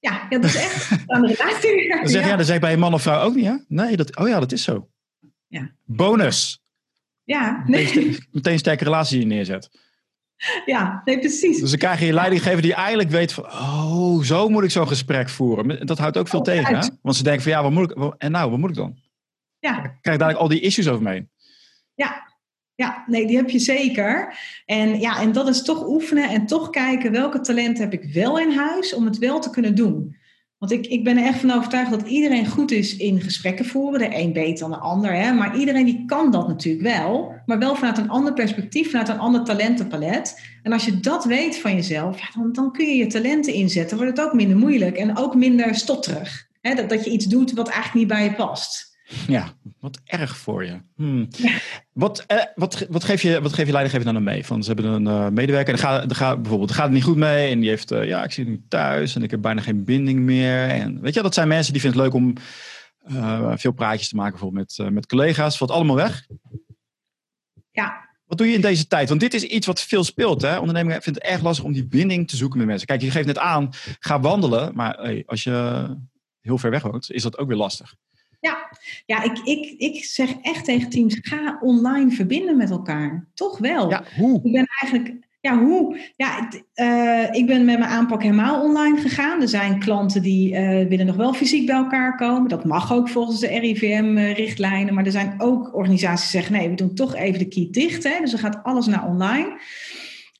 [0.00, 1.88] Ja, dat is echt de relatie.
[1.88, 2.28] Dan zeg, ja.
[2.28, 3.54] ja, dat zeg bij een man of vrouw ook niet, hè?
[3.68, 4.88] Nee, dat, oh ja, dat is zo.
[5.46, 5.70] Ja.
[5.84, 6.62] Bonus.
[7.24, 7.84] Ja, nee.
[7.84, 9.70] Meteen, meteen sterke relatie neerzet.
[10.66, 11.60] Ja, nee, precies.
[11.60, 13.44] Dus dan krijg je een leidinggever die eigenlijk weet van...
[13.44, 15.86] oh, zo moet ik zo'n gesprek voeren.
[15.86, 16.88] Dat houdt ook veel oh, tegen, hè?
[17.02, 18.14] Want ze denken van, ja, wat moet ik...
[18.18, 18.98] En nou, wat moet ik dan?
[19.58, 19.72] Ja.
[19.72, 21.30] Dan krijg ik dadelijk al die issues over me heen.
[21.94, 22.29] Ja,
[22.80, 24.38] ja, nee, die heb je zeker.
[24.66, 28.38] En, ja, en dat is toch oefenen en toch kijken welke talenten heb ik wel
[28.38, 30.16] in huis om het wel te kunnen doen.
[30.58, 33.98] Want ik, ik ben er echt van overtuigd dat iedereen goed is in gesprekken voeren.
[33.98, 35.14] De een beter dan de ander.
[35.14, 35.32] Hè?
[35.32, 37.32] Maar iedereen die kan dat natuurlijk wel.
[37.46, 40.40] Maar wel vanuit een ander perspectief, vanuit een ander talentenpalet.
[40.62, 43.96] En als je dat weet van jezelf, ja, dan, dan kun je je talenten inzetten.
[43.96, 46.48] Wordt het ook minder moeilijk en ook minder stotterig.
[46.60, 46.74] Hè?
[46.74, 48.89] Dat, dat je iets doet wat eigenlijk niet bij je past.
[49.26, 50.80] Ja, wat erg voor je.
[50.96, 51.28] Hmm.
[51.92, 53.40] Wat, eh, wat, wat, geef je.
[53.40, 54.46] wat geef je leidinggever dan mee?
[54.46, 57.50] Van, ze hebben een uh, medewerker en gaat, gaat, bijvoorbeeld, gaat het niet goed mee.
[57.50, 60.20] En die heeft, uh, ja, ik zit nu thuis en ik heb bijna geen binding
[60.20, 60.68] meer.
[60.68, 62.34] En weet je, dat zijn mensen die vinden het leuk om
[63.10, 65.56] uh, veel praatjes te maken bijvoorbeeld met, met collega's.
[65.56, 66.26] Valt allemaal weg.
[67.70, 68.08] Ja.
[68.26, 69.08] Wat doe je in deze tijd?
[69.08, 70.42] Want dit is iets wat veel speelt.
[70.42, 70.58] Hè?
[70.58, 72.86] Ondernemingen vinden het erg lastig om die binding te zoeken met mensen.
[72.86, 74.74] Kijk, je geeft net aan, ga wandelen.
[74.74, 75.86] Maar hey, als je
[76.40, 77.94] heel ver weg woont, is dat ook weer lastig.
[78.40, 78.70] Ja,
[79.06, 83.28] ja ik, ik, ik zeg echt tegen teams, ga online verbinden met elkaar.
[83.34, 83.90] Toch wel.
[83.90, 84.40] Ja, hoe?
[84.42, 85.98] Ik ben eigenlijk, ja, hoe?
[86.16, 89.40] Ja, uh, ik ben met mijn aanpak helemaal online gegaan.
[89.40, 92.48] Er zijn klanten die uh, willen nog wel fysiek bij elkaar komen.
[92.48, 94.94] Dat mag ook volgens de RIVM-richtlijnen.
[94.94, 98.04] Maar er zijn ook organisaties die zeggen, nee, we doen toch even de key dicht.
[98.04, 98.20] Hè?
[98.20, 99.60] Dus dan gaat alles naar online.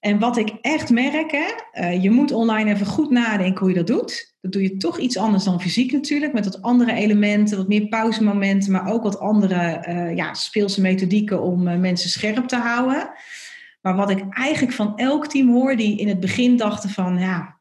[0.01, 1.47] En wat ik echt merk, hè,
[1.83, 4.35] uh, je moet online even goed nadenken hoe je dat doet.
[4.41, 7.89] Dat doe je toch iets anders dan fysiek natuurlijk, met wat andere elementen, wat meer
[7.89, 13.11] pauzemomenten, maar ook wat andere uh, ja, speelse methodieken om uh, mensen scherp te houden.
[13.81, 17.59] Maar wat ik eigenlijk van elk team hoor, die in het begin dachten van, ja,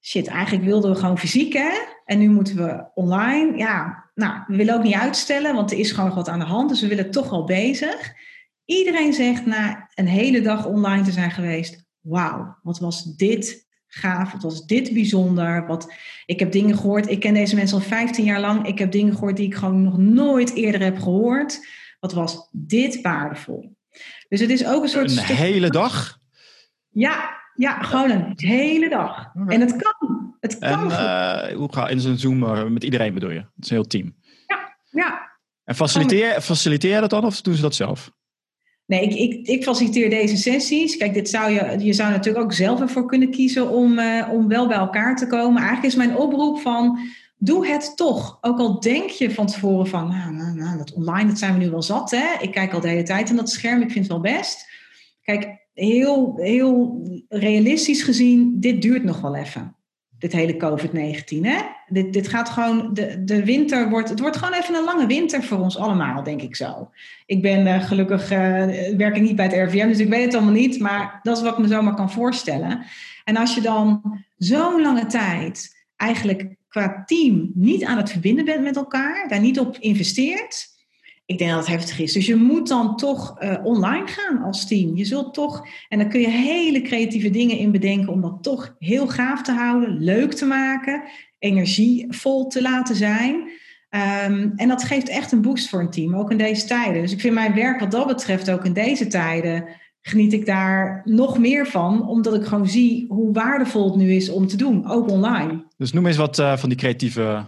[0.00, 1.70] shit, eigenlijk wilden we gewoon fysiek hè,
[2.04, 3.56] en nu moeten we online.
[3.56, 6.44] Ja, nou, we willen ook niet uitstellen, want er is gewoon nog wat aan de
[6.44, 8.12] hand, dus we willen toch wel bezig.
[8.64, 14.32] Iedereen zegt na een hele dag online te zijn geweest: Wauw, wat was dit gaaf,
[14.32, 15.66] wat was dit bijzonder.
[15.66, 15.92] Wat,
[16.26, 18.66] ik heb dingen gehoord, ik ken deze mensen al 15 jaar lang.
[18.66, 21.66] Ik heb dingen gehoord die ik gewoon nog nooit eerder heb gehoord.
[22.00, 23.76] Wat was dit waardevol?
[24.28, 25.10] Dus het is ook een soort.
[25.10, 25.36] Een stuk...
[25.36, 26.18] hele dag?
[26.90, 29.30] Ja, ja, gewoon een hele dag.
[29.46, 30.36] En het kan.
[30.40, 30.92] Het kan.
[30.92, 33.38] En uh, hoe ga in zo'n Zoom met iedereen bedoel je?
[33.38, 34.14] Het is een heel team.
[34.46, 35.32] Ja, ja.
[35.64, 38.12] En faciliteer, faciliteer je dat dan of doen ze dat zelf?
[38.86, 40.96] Nee, ik, ik, faciliteer deze sessies.
[40.96, 44.48] Kijk, dit zou je, je zou natuurlijk ook zelf ervoor kunnen kiezen om, uh, om
[44.48, 45.62] wel bij elkaar te komen.
[45.62, 46.98] Eigenlijk is mijn oproep van,
[47.38, 48.38] doe het toch.
[48.40, 51.64] Ook al denk je van tevoren van, nou, nou, nou, dat online, dat zijn we
[51.64, 52.10] nu wel zat.
[52.10, 52.24] Hè?
[52.40, 54.68] Ik kijk al de hele tijd aan dat scherm, ik vind het wel best.
[55.22, 59.76] Kijk, heel, heel realistisch gezien, dit duurt nog wel even
[60.18, 61.40] dit hele COVID-19.
[61.40, 61.58] Hè?
[61.88, 65.42] Dit, dit gaat gewoon, de, de winter wordt, het wordt gewoon even een lange winter
[65.42, 66.90] voor ons allemaal, denk ik zo.
[67.26, 68.38] Ik ben uh, gelukkig, uh,
[68.96, 71.42] werk ik niet bij het RVM, dus ik weet het allemaal niet, maar dat is
[71.42, 72.84] wat ik me zomaar kan voorstellen.
[73.24, 74.02] En als je dan
[74.36, 79.58] zo'n lange tijd eigenlijk qua team niet aan het verbinden bent met elkaar, daar niet
[79.58, 80.73] op investeert,
[81.26, 82.12] ik denk dat het heftig is.
[82.12, 84.96] Dus je moet dan toch uh, online gaan als team.
[84.96, 88.74] Je zult toch, en dan kun je hele creatieve dingen in bedenken om dat toch
[88.78, 91.02] heel gaaf te houden, leuk te maken,
[91.38, 93.34] energievol te laten zijn.
[94.24, 97.02] Um, en dat geeft echt een boost voor een team, ook in deze tijden.
[97.02, 99.64] Dus ik vind mijn werk wat dat betreft ook in deze tijden
[100.06, 104.30] geniet ik daar nog meer van, omdat ik gewoon zie hoe waardevol het nu is
[104.30, 105.64] om te doen, ook online.
[105.76, 107.44] Dus noem eens wat uh, van die creatieve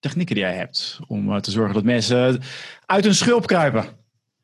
[0.00, 2.40] technieken die jij hebt om uh, te zorgen dat mensen
[2.86, 3.84] uit hun schulp kruipen?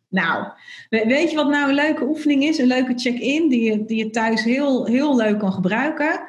[0.09, 0.53] Nou,
[0.88, 2.59] weet je wat nou een leuke oefening is?
[2.59, 6.21] Een leuke check-in die je, die je thuis heel, heel leuk kan gebruiken.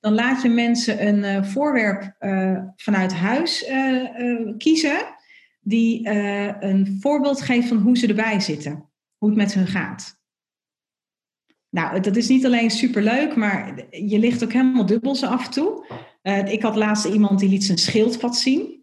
[0.00, 3.70] Dan laat je mensen een uh, voorwerp uh, vanuit huis
[4.58, 4.98] kiezen.
[5.60, 6.08] Die
[6.60, 8.88] een voorbeeld geeft van hoe ze erbij zitten.
[9.16, 10.22] Hoe het met hun gaat.
[11.70, 15.50] Nou, dat is niet alleen superleuk, maar je ligt ook helemaal dubbel zo af en
[15.50, 15.86] toe.
[16.24, 18.82] Uh, ik had laatst iemand die liet zijn schildpad zien.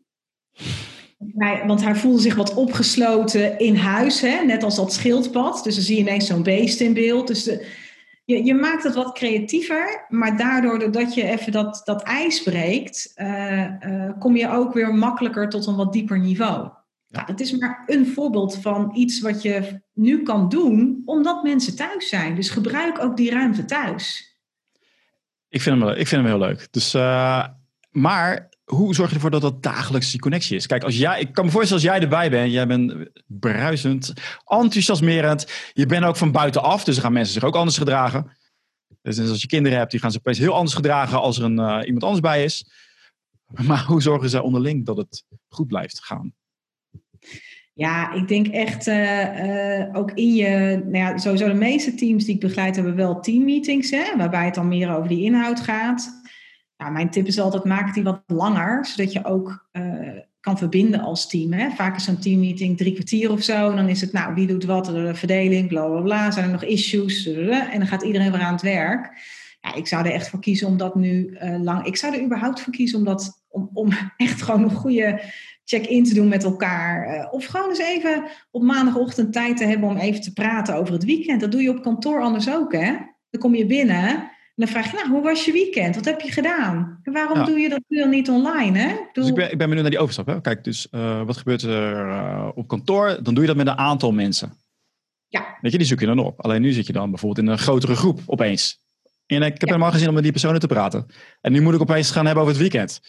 [1.66, 4.46] Want hij voelde zich wat opgesloten in huis, hè?
[4.46, 5.64] net als dat schildpad.
[5.64, 7.28] Dus dan zie je ineens zo'n beest in beeld.
[7.28, 7.66] Dus de,
[8.26, 13.14] je, je, maakt het wat creatiever, maar daardoor doordat je even dat, dat ijs breekt,
[13.16, 16.70] uh, uh, kom je ook weer makkelijker tot een wat dieper niveau.
[17.08, 17.24] Ja.
[17.26, 22.10] het is maar een voorbeeld van iets wat je nu kan doen, omdat mensen thuis
[22.10, 22.36] zijn.
[22.36, 24.31] Dus gebruik ook die ruimte thuis.
[25.52, 26.68] Ik vind hem, ik vind hem heel leuk.
[26.72, 27.46] Dus, uh,
[27.90, 30.68] maar hoe zorg je ervoor dat dat dagelijks die connectie is?
[30.68, 34.14] Kijk, als jij, ik kan me voorstellen als jij erbij bent, jij bent bruisend,
[34.46, 35.52] enthousiasmerend.
[35.74, 38.38] Je bent ook van buitenaf, dus gaan mensen zich ook anders gedragen.
[39.02, 41.60] Dus als je kinderen hebt, die gaan zich opeens heel anders gedragen als er een,
[41.60, 42.66] uh, iemand anders bij is.
[43.68, 46.34] Maar hoe zorgen zij onderling dat het goed blijft gaan?
[47.74, 52.26] Ja, ik denk echt uh, uh, ook in je, nou ja, sowieso de meeste teams
[52.26, 56.22] die ik begeleid hebben wel teammeetings, hè, waarbij het dan meer over die inhoud gaat.
[56.78, 59.84] Nou, mijn tip is altijd, maak die wat langer, zodat je ook uh,
[60.40, 61.54] kan verbinden als team.
[61.54, 61.70] Hè.
[61.70, 64.66] Vaak is zo'n teammeeting drie kwartier of zo, en dan is het, nou, wie doet
[64.66, 68.42] wat, de verdeling, bla bla bla, zijn er nog issues, en dan gaat iedereen weer
[68.42, 69.30] aan het werk.
[69.62, 71.86] Ja, ik zou er echt voor kiezen om dat nu lang.
[71.86, 75.22] Ik zou er überhaupt voor kiezen om dat om, om echt gewoon een goede
[75.65, 77.28] check-in te doen met elkaar.
[77.32, 81.04] of gewoon eens even op maandagochtend tijd te hebben om even te praten over het
[81.04, 81.41] weekend.
[81.41, 82.95] Dat doe je op kantoor anders ook, hè?
[83.30, 84.30] Dan kom je binnen
[84.62, 85.95] dan vraag je, nou, hoe was je weekend?
[85.95, 87.00] Wat heb je gedaan?
[87.04, 88.80] En waarom doe je dat dan niet online?
[88.80, 88.95] Hè?
[89.13, 90.26] Dus ik ben, ik ben benieuwd naar die overstap.
[90.26, 90.41] Hè?
[90.41, 93.19] Kijk, dus uh, wat gebeurt er uh, op kantoor?
[93.24, 94.54] Dan doe je dat met een aantal mensen.
[95.28, 95.58] Ja.
[95.62, 96.41] Weet je, die zoek je dan op.
[96.41, 98.80] Alleen nu zit je dan bijvoorbeeld in een grotere groep opeens.
[99.26, 101.06] En ik heb helemaal geen zin om met die personen te praten.
[101.41, 103.00] En nu moet ik opeens gaan hebben over het weekend.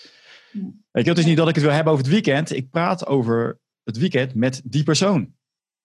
[0.91, 2.53] Weet je, het is niet dat ik het wil hebben over het weekend.
[2.53, 5.35] Ik praat over het weekend met die persoon.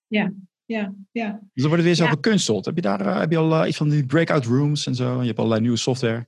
[0.08, 0.32] Ja
[0.68, 1.32] ja, ja.
[1.32, 2.10] Dus dan wordt het weer zo ja.
[2.10, 2.66] gekunsteld.
[2.66, 5.20] Heb je daar uh, heb je al uh, iets van die breakout rooms en zo?
[5.20, 6.28] Je hebt allerlei nieuwe software.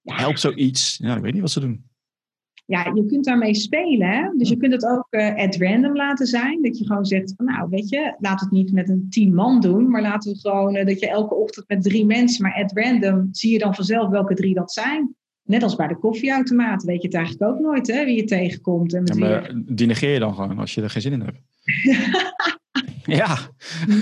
[0.00, 0.14] Ja.
[0.16, 0.98] Helpt zoiets?
[1.02, 1.84] Ja, ik weet niet wat ze doen.
[2.66, 4.08] Ja, je kunt daarmee spelen.
[4.08, 4.28] Hè?
[4.36, 6.62] Dus je kunt het ook uh, at random laten zijn.
[6.62, 9.60] Dat je gewoon zegt, van, nou weet je, laat het niet met een tien man
[9.60, 9.90] doen.
[9.90, 13.52] Maar laten we gewoon dat je elke ochtend met drie mensen, maar at random zie
[13.52, 15.14] je dan vanzelf welke drie dat zijn.
[15.44, 18.94] Net als bij de koffieautomaat weet je het eigenlijk ook nooit hè, wie je tegenkomt.
[18.94, 19.74] En met ja, maar wie...
[19.74, 21.38] die negeer je dan gewoon als je er geen zin in hebt.
[23.06, 23.38] Ja.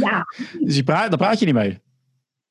[0.01, 0.25] ja.
[0.61, 1.79] Dus die praat, daar praat je niet mee.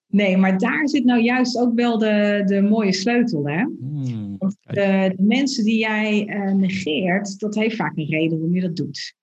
[0.07, 3.47] Nee, maar daar zit nou juist ook wel de, de mooie sleutel.
[3.47, 3.63] Hè?
[3.63, 4.73] Hmm, Want de,
[5.15, 9.15] de, mensen die jij uh, negeert, dat heeft vaak een reden waarom je dat doet.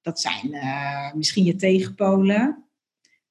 [0.00, 2.64] Dat zijn uh, misschien je tegenpolen,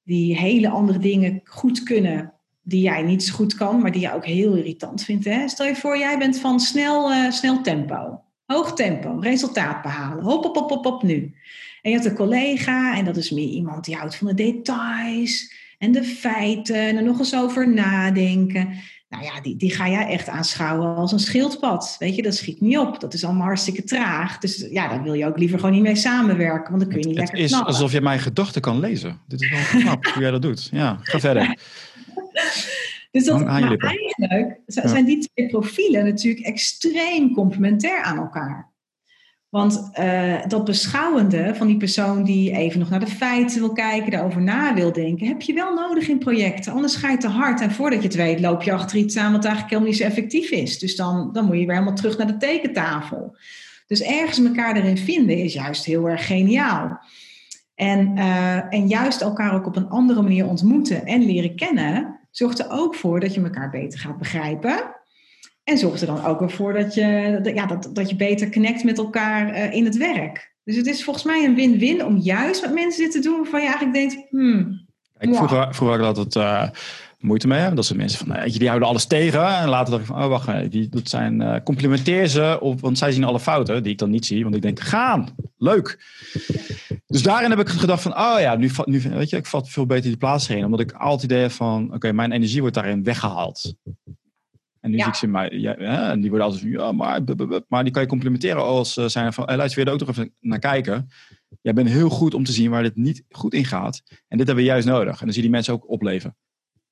[0.02, 2.33] die hele andere dingen goed kunnen
[2.64, 5.24] die jij niet zo goed kan, maar die je ook heel irritant vindt.
[5.24, 5.48] Hè?
[5.48, 8.20] Stel je voor, jij bent van snel, uh, snel tempo.
[8.46, 10.24] Hoog tempo, resultaat behalen.
[10.24, 11.34] Hop, hop, hop, hop, hop, nu.
[11.82, 15.54] En je hebt een collega en dat is meer iemand die houdt van de details
[15.78, 18.68] en de feiten en er nog eens over nadenken.
[19.08, 21.96] Nou ja, die, die ga jij echt aanschouwen als een schildpad.
[21.98, 23.00] Weet je, dat schiet niet op.
[23.00, 24.38] Dat is allemaal hartstikke traag.
[24.38, 27.06] Dus ja, daar wil je ook liever gewoon niet mee samenwerken, want dan kun je
[27.06, 29.18] niet lekker Het is alsof je mijn gedachten kan lezen.
[29.28, 30.68] Dit is wel knap hoe jij dat doet.
[30.72, 31.56] Ja, ga verder.
[33.10, 38.72] Dus dat, maar eigenlijk zijn die twee profielen natuurlijk extreem complementair aan elkaar.
[39.54, 44.10] Want uh, dat beschouwende van die persoon die even nog naar de feiten wil kijken,
[44.10, 46.72] daarover na wil denken, heb je wel nodig in projecten.
[46.72, 49.32] Anders ga je te hard en voordat je het weet loop je achter iets aan
[49.32, 50.78] wat eigenlijk helemaal niet zo effectief is.
[50.78, 53.36] Dus dan, dan moet je weer helemaal terug naar de tekentafel.
[53.86, 56.98] Dus ergens elkaar erin vinden is juist heel erg geniaal.
[57.74, 62.58] En, uh, en juist elkaar ook op een andere manier ontmoeten en leren kennen, zorgt
[62.58, 64.94] er ook voor dat je elkaar beter gaat begrijpen.
[65.64, 68.84] En zorgt er dan ook weer voor dat je, ja, dat, dat je beter connect
[68.84, 70.52] met elkaar uh, in het werk.
[70.64, 73.60] Dus het is volgens mij een win-win om juist met mensen dit te doen waarvan
[73.60, 74.86] je eigenlijk denkt, hmm,
[75.18, 76.78] ik vroeger, vroeger had ik altijd uh,
[77.18, 77.72] moeite mee.
[77.72, 79.46] Dat zijn mensen van, uh, die houden alles tegen.
[79.46, 82.58] En later dacht ik van, oh wacht, die, dat zijn, uh, complimenteer ze.
[82.60, 84.42] Of, want zij zien alle fouten die ik dan niet zie.
[84.42, 86.04] Want ik denk, gaan, leuk.
[87.14, 89.86] Dus daarin heb ik gedacht van, oh ja, nu, nu weet je, ik vat veel
[89.86, 90.64] beter die plaats heen.
[90.64, 93.74] Omdat ik altijd het idee heb van, oké, mijn energie wordt daarin weggehaald.
[94.80, 95.76] En nu zie ik ze, maar, ja,
[96.10, 97.22] en die worden altijd van, ja, maar,
[97.68, 100.16] maar die kan je complimenteren als uh, zijn van, hey, luister, weer er ook nog
[100.16, 101.08] even naar kijken.
[101.62, 104.02] Jij bent heel goed om te zien waar dit niet goed in gaat.
[104.08, 105.20] En dit hebben we juist nodig.
[105.20, 106.36] En dan zie je die mensen ook opleven.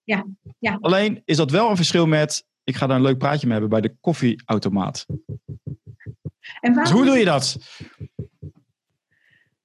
[0.05, 0.27] Ja,
[0.59, 0.79] ja.
[0.81, 3.81] Alleen is dat wel een verschil met, ik ga daar een leuk praatje mee hebben
[3.81, 5.07] bij de koffieautomaat.
[6.61, 7.57] En dus hoe doe je dat?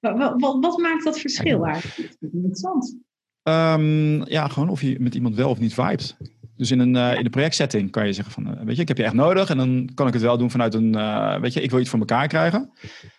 [0.00, 2.16] Wat, wat, wat maakt dat verschil eigenlijk?
[2.20, 2.96] Interessant.
[3.42, 6.16] Um, ja, gewoon of je met iemand wel of niet vibet.
[6.56, 8.88] Dus in een, uh, in een projectsetting kan je zeggen van, uh, weet je, ik
[8.88, 11.52] heb je echt nodig en dan kan ik het wel doen vanuit een, uh, weet
[11.52, 12.70] je, ik wil iets voor elkaar krijgen.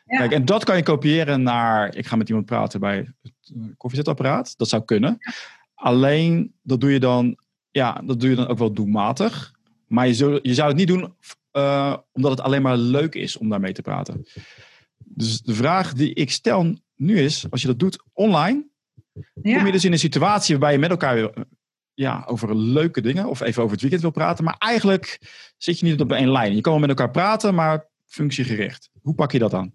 [0.06, 0.18] Ja.
[0.18, 4.58] Kijk, en dat kan je kopiëren naar, ik ga met iemand praten bij het koffiezetapparaat.
[4.58, 5.18] Dat zou kunnen.
[5.74, 7.38] Alleen, dat doe je dan,
[7.72, 9.52] ja, dat doe je dan ook wel doelmatig.
[9.88, 11.14] Maar je, zul, je zou het niet doen
[12.12, 14.26] omdat het alleen maar leuk is om daarmee te praten.
[15.10, 18.68] Dus de vraag die ik stel nu is, als je dat doet online,
[19.42, 19.58] ja.
[19.58, 21.32] kom je dus in een situatie waarbij je met elkaar
[21.94, 24.44] ja, over leuke dingen of even over het weekend wil praten.
[24.44, 25.20] Maar eigenlijk
[25.58, 26.56] zit je niet op één lijn.
[26.56, 28.90] Je kan wel met elkaar praten, maar functiegericht.
[29.02, 29.72] Hoe pak je dat aan?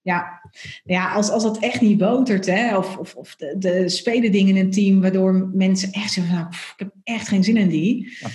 [0.00, 0.40] Ja,
[0.84, 4.56] ja als, als dat echt niet botert, hè, of, of, of de, de spelen dingen
[4.56, 8.16] in een team waardoor mensen echt zeggen: nou, ik heb echt geen zin in die.
[8.20, 8.28] Ja.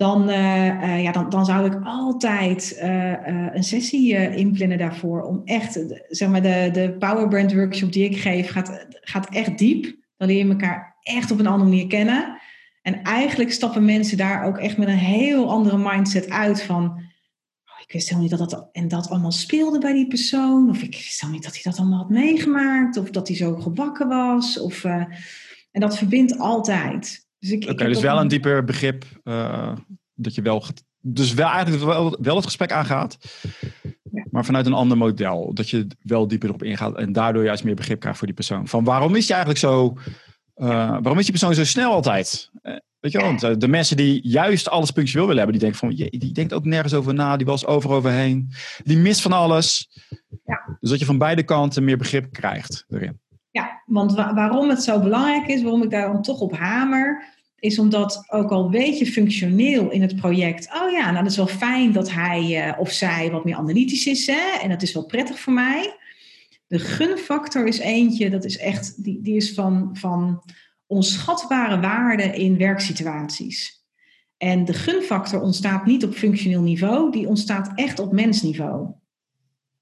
[0.00, 5.22] Dan, uh, uh, ja, dan, dan zou ik altijd uh, een sessie inplannen daarvoor.
[5.22, 9.58] Om echt, zeg maar, de, de Power Brand Workshop die ik geef, gaat, gaat echt
[9.58, 9.96] diep.
[10.16, 12.38] Dan leer je elkaar echt op een andere manier kennen.
[12.82, 16.84] En eigenlijk stappen mensen daar ook echt met een heel andere mindset uit van.
[16.84, 20.70] Oh, ik wist helemaal niet dat dat en dat allemaal speelde bij die persoon.
[20.70, 22.96] Of ik wist helemaal niet dat hij dat allemaal had meegemaakt.
[22.96, 24.60] Of dat hij zo gebakken was.
[24.60, 27.28] Of, en dat verbindt altijd.
[27.40, 29.04] Dus okay, dus wel een dieper begrip.
[29.24, 29.76] Uh,
[30.14, 30.64] dat je wel.
[31.02, 33.18] Dus wel eigenlijk wel, wel het gesprek aangaat.
[34.12, 34.26] Ja.
[34.30, 35.54] Maar vanuit een ander model.
[35.54, 36.96] Dat je wel dieper erop ingaat.
[36.96, 38.68] En daardoor juist meer begrip krijgt voor die persoon.
[38.68, 39.96] Van waarom is je eigenlijk zo
[40.60, 42.50] uh, waarom is die persoon zo snel altijd?
[42.62, 45.68] Uh, Weet je wel, want eh, de mensen die juist alles punctueel willen hebben, die
[45.68, 48.52] denken van, je, die denkt ook nergens over na, die was over overheen,
[48.84, 49.90] die mist van alles.
[50.44, 50.76] Ja.
[50.80, 53.20] Dus dat je van beide kanten meer begrip krijgt erin.
[53.90, 57.24] Want wa- waarom het zo belangrijk is, waarom ik daar dan toch op hamer,
[57.58, 61.36] is omdat ook al weet je functioneel in het project, oh ja, nou dat is
[61.36, 64.92] wel fijn dat hij eh, of zij wat meer analytisch is, hè, en dat is
[64.92, 65.96] wel prettig voor mij.
[66.66, 70.42] De gunfactor is eentje, dat is echt, die, die is van, van
[70.86, 73.84] onschatbare waarde in werksituaties.
[74.36, 78.88] En de gunfactor ontstaat niet op functioneel niveau, die ontstaat echt op mensniveau.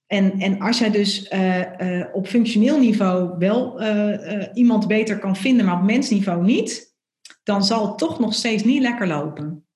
[0.08, 5.36] En, en als jij dus uh, uh, op functioneel niveau wel uh, iemand beter kan
[5.36, 6.96] vinden, maar op mensniveau niet,
[7.42, 9.66] dan zal het toch nog steeds niet lekker lopen.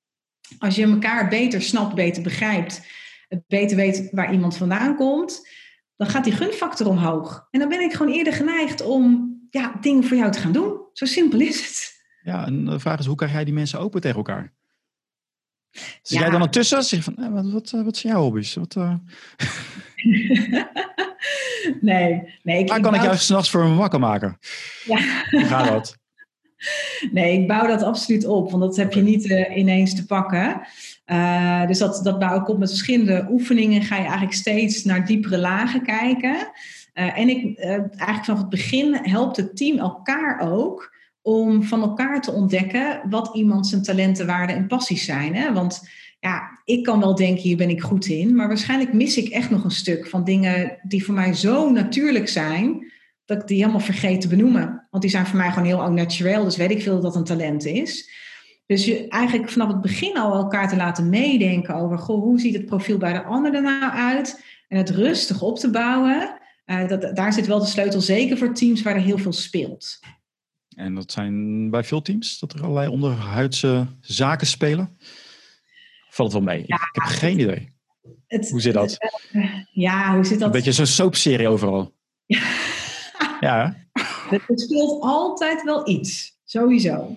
[0.59, 2.87] Als je elkaar beter snapt, beter begrijpt,
[3.47, 5.49] beter weet waar iemand vandaan komt,
[5.97, 7.47] dan gaat die gunfactor omhoog.
[7.51, 10.81] En dan ben ik gewoon eerder geneigd om ja, dingen voor jou te gaan doen.
[10.93, 12.01] Zo simpel is het.
[12.23, 14.53] Ja, en de vraag is, hoe krijg jij die mensen open tegen elkaar?
[15.71, 16.21] Zit ja.
[16.21, 16.83] jij dan ertussen?
[16.83, 18.55] Zeg van, eh, wat, wat, wat zijn jouw hobby's?
[18.55, 18.77] Wat.
[21.81, 22.59] nee, nee.
[22.59, 24.39] Ik, Waar kan ik, ik jou s'nachts voor me wakker maken?
[24.85, 24.99] Ja.
[25.31, 25.97] Hoe gaat dat?
[27.11, 30.61] Nee, ik bouw dat absoluut op, want dat heb je niet uh, ineens te pakken.
[31.07, 33.83] Uh, dus dat, dat bouw ik op met verschillende oefeningen.
[33.83, 36.37] Ga je eigenlijk steeds naar diepere lagen kijken.
[36.95, 42.21] Uh, en ik, eigenlijk vanaf het begin helpt het team elkaar ook om van elkaar
[42.21, 45.35] te ontdekken wat iemand zijn talenten, waarden en passies zijn.
[45.37, 45.53] Hè?
[45.53, 45.89] Want
[46.23, 49.51] ja, ik kan wel denken, hier ben ik goed in, maar waarschijnlijk mis ik echt
[49.51, 52.93] nog een stuk van dingen die voor mij zo natuurlijk zijn,
[53.25, 54.87] dat ik die helemaal vergeet te benoemen.
[54.91, 57.25] Want die zijn voor mij gewoon heel naturel, dus weet ik veel dat dat een
[57.25, 58.11] talent is.
[58.67, 62.55] Dus je eigenlijk vanaf het begin al elkaar te laten meedenken over, goh, hoe ziet
[62.55, 64.45] het profiel bij de ander er nou uit?
[64.69, 66.41] En het rustig op te bouwen.
[66.67, 69.99] Uh, dat, daar zit wel de sleutel zeker voor teams waar er heel veel speelt.
[70.77, 74.97] En dat zijn bij veel teams, dat er allerlei onderhuidse zaken spelen?
[76.13, 76.65] Valt het wel mee?
[76.67, 77.73] Ja, ik, heb geen idee.
[78.27, 78.97] Het, hoe zit dat?
[79.33, 80.47] Uh, ja, hoe zit dat?
[80.47, 81.95] Een beetje zo'n soapserie overal.
[82.27, 82.43] Ja.
[83.41, 83.77] ja.
[84.47, 87.17] Het speelt altijd wel iets, sowieso.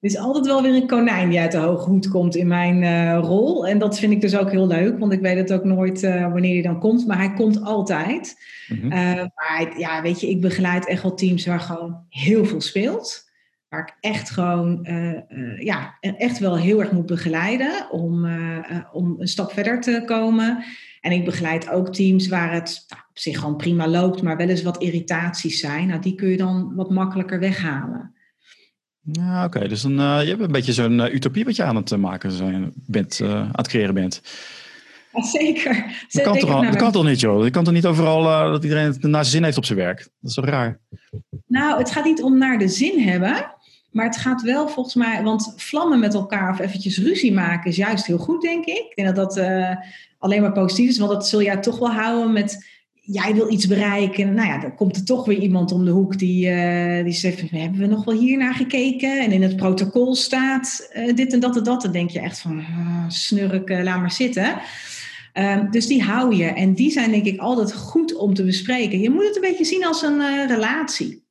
[0.00, 2.82] Er is altijd wel weer een konijn die uit de hoge hoed komt in mijn
[2.82, 3.66] uh, rol.
[3.66, 6.32] En dat vind ik dus ook heel leuk, want ik weet het ook nooit uh,
[6.32, 7.06] wanneer hij dan komt.
[7.06, 8.36] Maar hij komt altijd.
[8.68, 8.92] Mm -hmm.
[8.92, 13.30] uh, maar ja, weet je, ik begeleid echt wel teams waar gewoon heel veel speelt.
[13.72, 18.26] Waar ik echt gewoon, eh, ja, echt wel heel erg moet begeleiden om,
[18.92, 20.64] om een stap verder te komen.
[21.00, 24.48] En ik begeleid ook teams waar het nou, op zich gewoon prima loopt, maar wel
[24.48, 25.86] eens wat irritaties zijn.
[25.88, 28.14] Nou, die kun je dan wat makkelijker weghalen.
[29.00, 29.56] Ja, oké.
[29.56, 29.68] Okay.
[29.68, 33.20] Dus dan, je hebt een beetje zo'n utopie wat je aan het maken zijn, bent,
[33.22, 34.22] aan het creëren bent.
[35.12, 36.04] Ja, zeker.
[36.08, 37.44] Dat kan, toch, al, dat kan toch niet, joh?
[37.44, 39.98] Je kan toch niet overal dat iedereen het naar zijn zin heeft op zijn werk?
[39.98, 40.80] Dat is toch raar?
[41.46, 43.60] Nou, het gaat niet om naar de zin hebben.
[43.92, 45.22] Maar het gaat wel volgens mij...
[45.22, 48.86] Want vlammen met elkaar of eventjes ruzie maken is juist heel goed, denk ik.
[48.88, 49.46] Ik denk dat dat
[50.18, 50.98] alleen maar positief is.
[50.98, 52.70] Want dat zul jij toch wel houden met
[53.04, 54.34] jij wil iets bereiken.
[54.34, 57.50] Nou ja, dan komt er toch weer iemand om de hoek die, uh, die zegt:
[57.50, 59.20] Hebben we nog wel hier naar gekeken?
[59.20, 61.82] En in het protocol staat uh, dit en dat en dat.
[61.82, 64.60] Dan denk je echt van: uh, snurk, laat maar zitten.
[65.34, 66.44] Um, dus die hou je.
[66.44, 69.00] En die zijn denk ik altijd goed om te bespreken.
[69.00, 71.22] Je moet het een beetje zien als een relatie.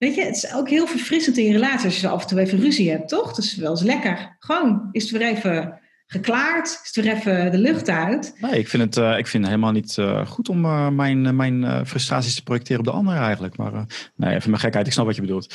[0.00, 2.40] Weet je, het is ook heel verfrissend in je relatie als je af en toe
[2.40, 3.34] even ruzie hebt, toch?
[3.34, 4.36] Dat is wel eens lekker.
[4.38, 6.80] Gewoon, is het weer even geklaard?
[6.84, 8.34] Is er even de lucht uit?
[8.40, 11.36] Nee, ik vind het, uh, ik vind het helemaal niet uh, goed om uh, mijn,
[11.36, 13.56] mijn frustraties te projecteren op de ander eigenlijk.
[13.56, 13.86] Maar
[14.16, 15.54] nee, even mijn gekheid, ik snap wat je bedoelt.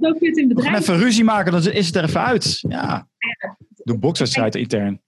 [0.00, 0.78] Je het in bedrijf.
[0.78, 2.58] even ruzie maken, dan is het er even uit.
[2.68, 3.08] Ja,
[3.68, 5.00] de bokswedstrijd intern.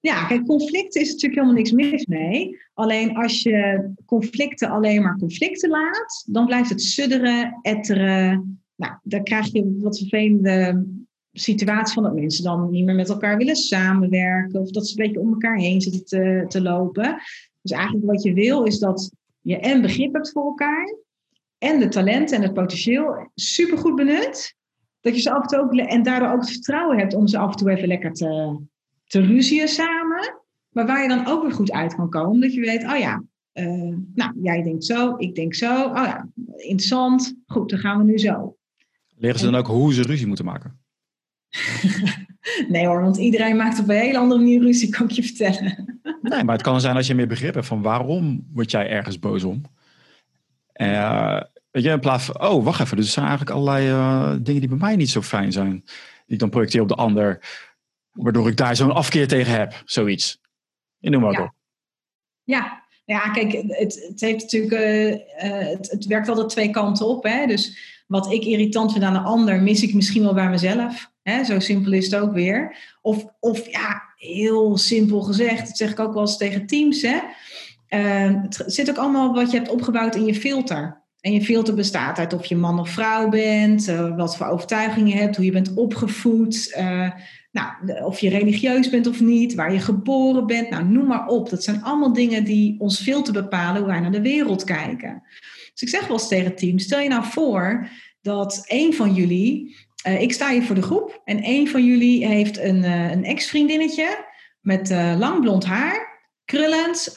[0.00, 2.58] Ja, kijk, conflicten is natuurlijk helemaal niks mis mee.
[2.74, 8.62] Alleen als je conflicten alleen maar conflicten laat, dan blijft het sudderen, etteren.
[8.74, 10.86] Nou, dan krijg je wat vervelende
[11.32, 15.06] situatie van dat mensen dan niet meer met elkaar willen samenwerken of dat ze een
[15.06, 17.20] beetje om elkaar heen zitten te, te lopen.
[17.62, 20.96] Dus eigenlijk wat je wil is dat je en begrip hebt voor elkaar
[21.58, 24.56] en de talenten en het potentieel supergoed benut.
[25.00, 27.38] Dat je ze af en toe ook en daardoor ook het vertrouwen hebt om ze
[27.38, 28.58] af en toe even lekker te,
[29.08, 30.42] te ruzien samen.
[30.68, 32.40] Maar waar je dan ook weer goed uit kan komen.
[32.40, 35.84] Dat je weet, oh ja, uh, nou jij denkt zo, ik denk zo.
[35.84, 37.34] Oh ja, interessant.
[37.46, 38.56] Goed, dan gaan we nu zo.
[39.16, 40.80] Leren ze dan ook hoe ze ruzie moeten maken?
[42.68, 46.00] nee hoor, want iedereen maakt op een hele andere manier ruzie, kan ik je vertellen.
[46.22, 49.18] nee, maar het kan zijn als je meer begrip hebt van waarom word jij ergens
[49.18, 49.62] boos om.
[50.74, 54.30] Uh, weet je, in plaats van, oh wacht even, dus er zijn eigenlijk allerlei uh,
[54.30, 55.70] dingen die bij mij niet zo fijn zijn.
[56.26, 57.38] Die ik dan projecteer op de ander,
[58.18, 60.40] waardoor ik daar zo'n afkeer tegen heb, zoiets.
[60.98, 61.42] Je noem maar ja.
[61.42, 61.50] op.
[62.44, 62.82] Ja.
[63.04, 67.24] ja, kijk, het, het heeft natuurlijk, uh, het, het werkt altijd twee kanten op.
[67.24, 67.46] Hè?
[67.46, 71.10] Dus wat ik irritant vind aan een ander, mis ik misschien wel bij mezelf.
[71.22, 71.44] Hè?
[71.44, 72.76] Zo simpel is het ook weer.
[73.00, 77.02] Of, of ja, heel simpel gezegd, dat zeg ik ook wel eens tegen teams.
[77.02, 77.18] Hè?
[77.88, 81.06] Uh, het zit ook allemaal wat je hebt opgebouwd in je filter.
[81.20, 85.08] En je filter bestaat uit of je man of vrouw bent, uh, wat voor overtuigingen
[85.08, 86.76] je hebt, hoe je bent opgevoed,
[87.84, 90.70] nou, of je religieus bent of niet, waar je geboren bent.
[90.70, 91.50] Nou, noem maar op.
[91.50, 95.22] Dat zijn allemaal dingen die ons filter bepalen hoe wij naar de wereld kijken.
[95.72, 97.88] Dus ik zeg wel eens tegen het team, stel je nou voor
[98.22, 99.76] dat een van jullie,
[100.08, 104.24] uh, ik sta hier voor de groep, en een van jullie heeft een, een ex-vriendinnetje
[104.60, 107.12] met lang blond haar, krullend,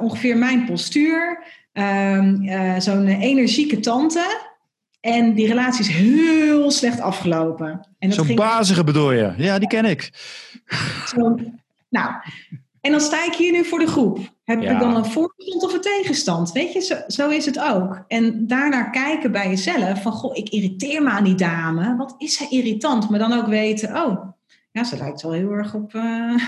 [0.00, 1.44] ongeveer mijn postuur.
[1.72, 4.51] Uh, zo'n energieke tante.
[5.02, 7.86] En die relatie is heel slecht afgelopen.
[7.98, 8.38] Zo'n ging...
[8.38, 9.32] bazige bedoel je?
[9.36, 10.10] Ja, die ken ik.
[11.06, 11.38] Zo,
[11.88, 12.12] nou,
[12.80, 14.18] en dan sta ik hier nu voor de groep.
[14.44, 14.70] Heb ja.
[14.70, 16.52] ik dan een voorstand of een tegenstand?
[16.52, 18.04] Weet je, zo, zo, is het ook.
[18.08, 21.96] En daarnaar kijken bij jezelf van, goh, ik irriteer me aan die dame.
[21.96, 23.10] Wat is zij irritant?
[23.10, 24.32] Maar dan ook weten, oh,
[24.70, 26.34] ja, ze lijkt wel heel erg op, uh,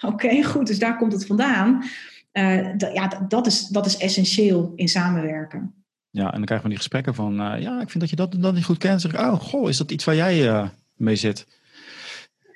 [0.00, 1.84] oké, okay, goed, dus daar komt het vandaan.
[2.32, 5.74] Uh, ja, dat is, dat is essentieel in samenwerken.
[6.10, 8.34] Ja, en dan krijgen we die gesprekken van, uh, ja, ik vind dat je dat,
[8.38, 9.00] dat niet goed kent.
[9.00, 11.46] Zeg ik, oh, goh, is dat iets waar jij uh, mee zit?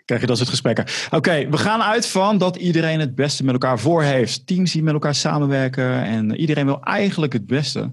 [0.04, 0.86] Krijg je dat soort gesprekken.
[1.10, 4.46] Oké, we gaan uit van dat iedereen het beste met elkaar voor heeft.
[4.46, 7.90] Teams die met elkaar samenwerken en iedereen wil eigenlijk het beste.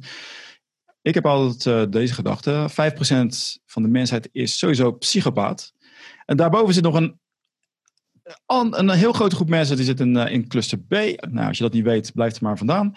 [1.01, 2.73] Ik heb altijd deze gedachte, 5%
[3.65, 5.73] van de mensheid is sowieso psychopaat.
[6.25, 7.19] En daarboven zit nog een
[8.45, 10.91] een heel grote groep mensen die zitten in, in cluster B.
[11.29, 12.93] Nou, als je dat niet weet, blijf er maar vandaan.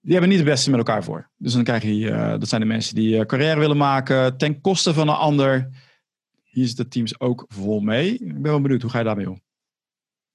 [0.00, 1.30] Die hebben niet het beste met elkaar voor.
[1.36, 4.60] Dus dan krijg je, uh, dat zijn de mensen die uh, carrière willen maken ten
[4.60, 5.68] koste van een ander.
[6.44, 8.12] Hier zitten teams ook vol mee.
[8.12, 9.40] Ik ben wel benieuwd, hoe ga je daarmee om?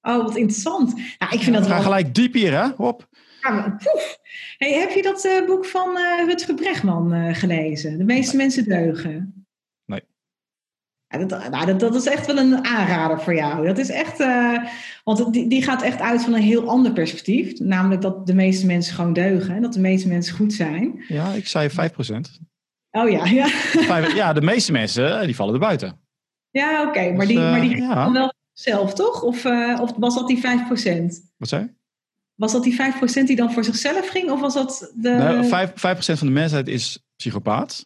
[0.02, 0.96] Oh, wat interessant.
[0.96, 1.82] Nou, ik vind ja, dat wel...
[1.82, 2.70] gelijk diep hier, hè?
[2.76, 3.08] Hop.
[3.42, 3.78] Ja,
[4.58, 7.98] hey, heb je dat uh, boek van Rutger Bregman gelezen?
[7.98, 9.45] De meeste mensen deugen.
[11.20, 13.66] Ja, dat, nou, dat, dat, is echt wel een aanrader voor jou.
[13.68, 14.58] Dat is echt, uh,
[15.04, 17.60] want die, die gaat echt uit van een heel ander perspectief.
[17.60, 21.04] Namelijk dat de meeste mensen gewoon deugen en dat de meeste mensen goed zijn.
[21.08, 21.74] Ja, ik zei 5%.
[22.92, 23.48] Oh ja, ja.
[24.16, 26.00] ja, de meeste mensen die vallen er buiten.
[26.50, 28.12] Ja, oké, okay, maar, dus, die, maar die ja.
[28.12, 29.22] wel zelf, toch?
[29.24, 30.42] Of, uh, of was dat die 5%?
[31.38, 31.70] Wat zei je?
[32.36, 32.78] Was dat die
[33.22, 34.32] 5% die dan voor zichzelf ging?
[34.32, 35.10] Of was dat de...
[35.10, 35.74] Nou, 5, 5%
[36.18, 37.86] van de mensheid is psychopaat.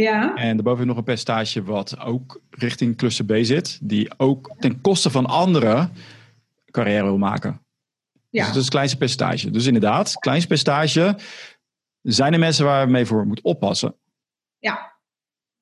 [0.00, 0.34] Ja.
[0.34, 5.10] En daarboven nog een percentage wat ook richting cluster B zit, die ook ten koste
[5.10, 5.92] van anderen
[6.70, 7.60] carrière wil maken.
[8.30, 8.44] Ja.
[8.44, 9.50] Dus dat is het kleinste percentage.
[9.50, 11.16] Dus inderdaad, het kleinste percentage
[12.02, 13.94] zijn de mensen waar je mee voor moet oppassen.
[14.58, 14.92] Ja.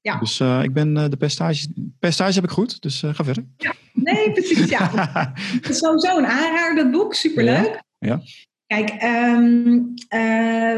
[0.01, 0.18] ja.
[0.18, 1.68] Dus uh, ik ben uh, de percentage,
[1.99, 3.45] percentage heb ik goed, dus uh, ga verder.
[3.57, 3.74] Ja.
[3.93, 4.68] Nee, precies.
[4.68, 4.91] Ja.
[5.61, 7.14] het is sowieso een aanrader, dat boek.
[7.14, 7.82] Superleuk.
[7.99, 8.09] Ja.
[8.09, 8.20] ja.
[8.66, 9.95] Kijk, um,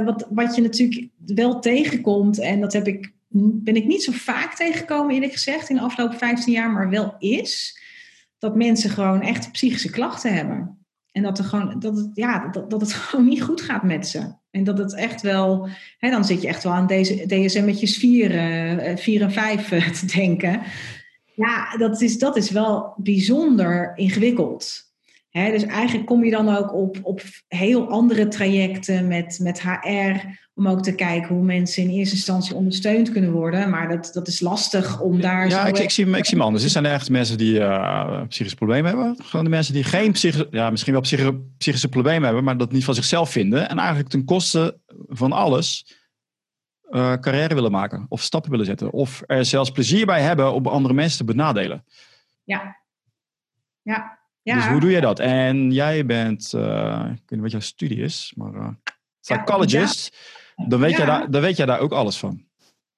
[0.05, 4.55] wat, wat je natuurlijk wel tegenkomt, en dat heb ik ben ik niet zo vaak
[4.55, 7.83] tegengekomen, eerlijk gezegd, in de afgelopen 15 jaar, maar wel is
[8.39, 10.79] dat mensen gewoon echt psychische klachten hebben.
[11.13, 14.09] En dat, er gewoon, dat, het, ja, dat, dat het gewoon niet goed gaat met
[14.09, 14.33] ze.
[14.51, 15.69] En dat het echt wel,
[15.99, 18.31] hè, dan zit je echt wel aan deze DSM'tjes 4,
[18.97, 19.69] 4 en 5
[20.01, 20.63] te denken.
[21.35, 24.88] Ja, dat is, dat is wel bijzonder ingewikkeld.
[25.31, 30.21] Dus eigenlijk kom je dan ook op, op heel andere trajecten met, met HR,
[30.55, 33.71] om ook te kijken hoe mensen in eerste instantie ondersteund kunnen worden.
[33.71, 35.49] Maar dat, dat is lastig om daar.
[35.49, 36.65] Ja, ik, ik, zie, ik zie me anders.
[36.65, 39.25] Er zijn echt mensen die uh, psychische problemen hebben.
[39.25, 42.73] Gewoon de mensen die geen psychische, ja, misschien wel psychische, psychische problemen hebben, maar dat
[42.73, 43.69] niet van zichzelf vinden.
[43.69, 45.97] En eigenlijk ten koste van alles
[46.91, 48.93] uh, carrière willen maken of stappen willen zetten.
[48.93, 51.85] Of er zelfs plezier bij hebben om andere mensen te benadelen.
[52.45, 52.77] Ja.
[53.83, 54.18] Ja.
[54.49, 54.55] Ja.
[54.55, 55.19] Dus hoe doe je dat?
[55.19, 58.79] En jij bent, uh, ik weet niet wat jouw studie is, maar
[59.21, 60.17] psychologist.
[60.57, 62.47] Ja, dan weet, jij daar, dan weet jij daar ook alles van.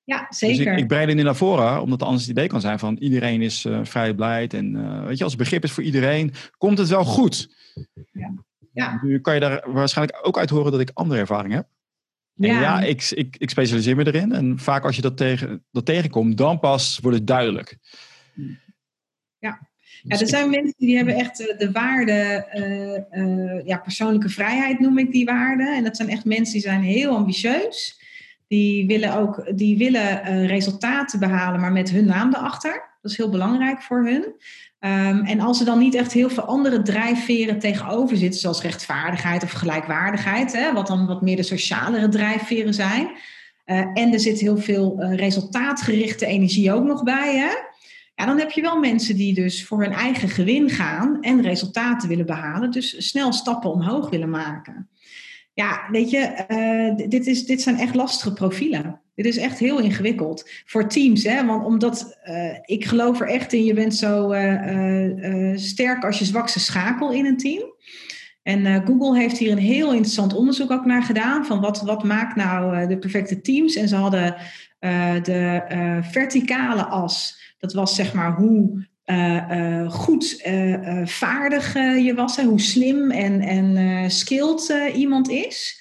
[0.05, 0.65] Ja, zeker.
[0.65, 2.79] Dus ik, ik breid het nu naar voren, omdat het anders het idee kan zijn
[2.79, 4.49] van iedereen is uh, vrij blij.
[4.49, 7.55] En uh, weet je, als begrip is voor iedereen, komt het wel goed.
[8.13, 8.35] Ja.
[8.73, 9.01] ja.
[9.03, 11.67] Nu kan je daar waarschijnlijk ook uit horen dat ik andere ervaring heb.
[12.37, 14.33] En ja, ja ik, ik, ik specialiseer me erin.
[14.33, 17.79] En vaak als je dat, tegen, dat tegenkomt, dan pas wordt het duidelijk.
[20.03, 20.19] Ja.
[20.19, 25.13] Er zijn mensen die hebben echt de waarde, uh, uh, ja, persoonlijke vrijheid noem ik
[25.13, 25.75] die waarde.
[25.75, 28.01] En dat zijn echt mensen die zijn heel ambitieus.
[28.49, 32.89] Die willen ook die willen, uh, resultaten behalen, maar met hun naam erachter.
[33.03, 34.25] Dat is heel belangrijk voor hun.
[34.83, 39.43] Um, en als er dan niet echt heel veel andere drijfveren tegenover zitten, zoals rechtvaardigheid
[39.43, 43.11] of gelijkwaardigheid, hè, wat dan wat meer de socialere drijfveren zijn.
[43.95, 47.37] en er zit heel veel resultaatgerichte energie ook nog bij.
[47.37, 47.70] Hè?
[48.21, 52.09] Ja, dan heb je wel mensen die dus voor hun eigen gewin gaan en resultaten
[52.09, 54.89] willen behalen, dus snel stappen omhoog willen maken.
[55.55, 59.01] Ja, weet je, uh, dit, is, dit zijn echt lastige profielen.
[59.15, 61.25] Dit is echt heel ingewikkeld voor teams.
[61.25, 61.47] Hè?
[61.47, 62.19] Want omdat
[62.65, 64.35] ik geloof er echt in, je bent zo
[65.55, 67.63] sterk als je zwakste schakel in een team.
[68.43, 71.47] En Google heeft hier een heel interessant onderzoek ook naar gedaan.
[71.47, 73.77] Van wat, wat maakt nou de perfecte teams?
[73.77, 74.37] En ze hadden
[75.23, 75.63] de
[76.11, 77.39] verticale as.
[77.59, 80.43] Dat was zeg maar hoe uh, goed
[81.05, 85.81] vaardig je was, hè, hoe slim en, en skilled iemand is.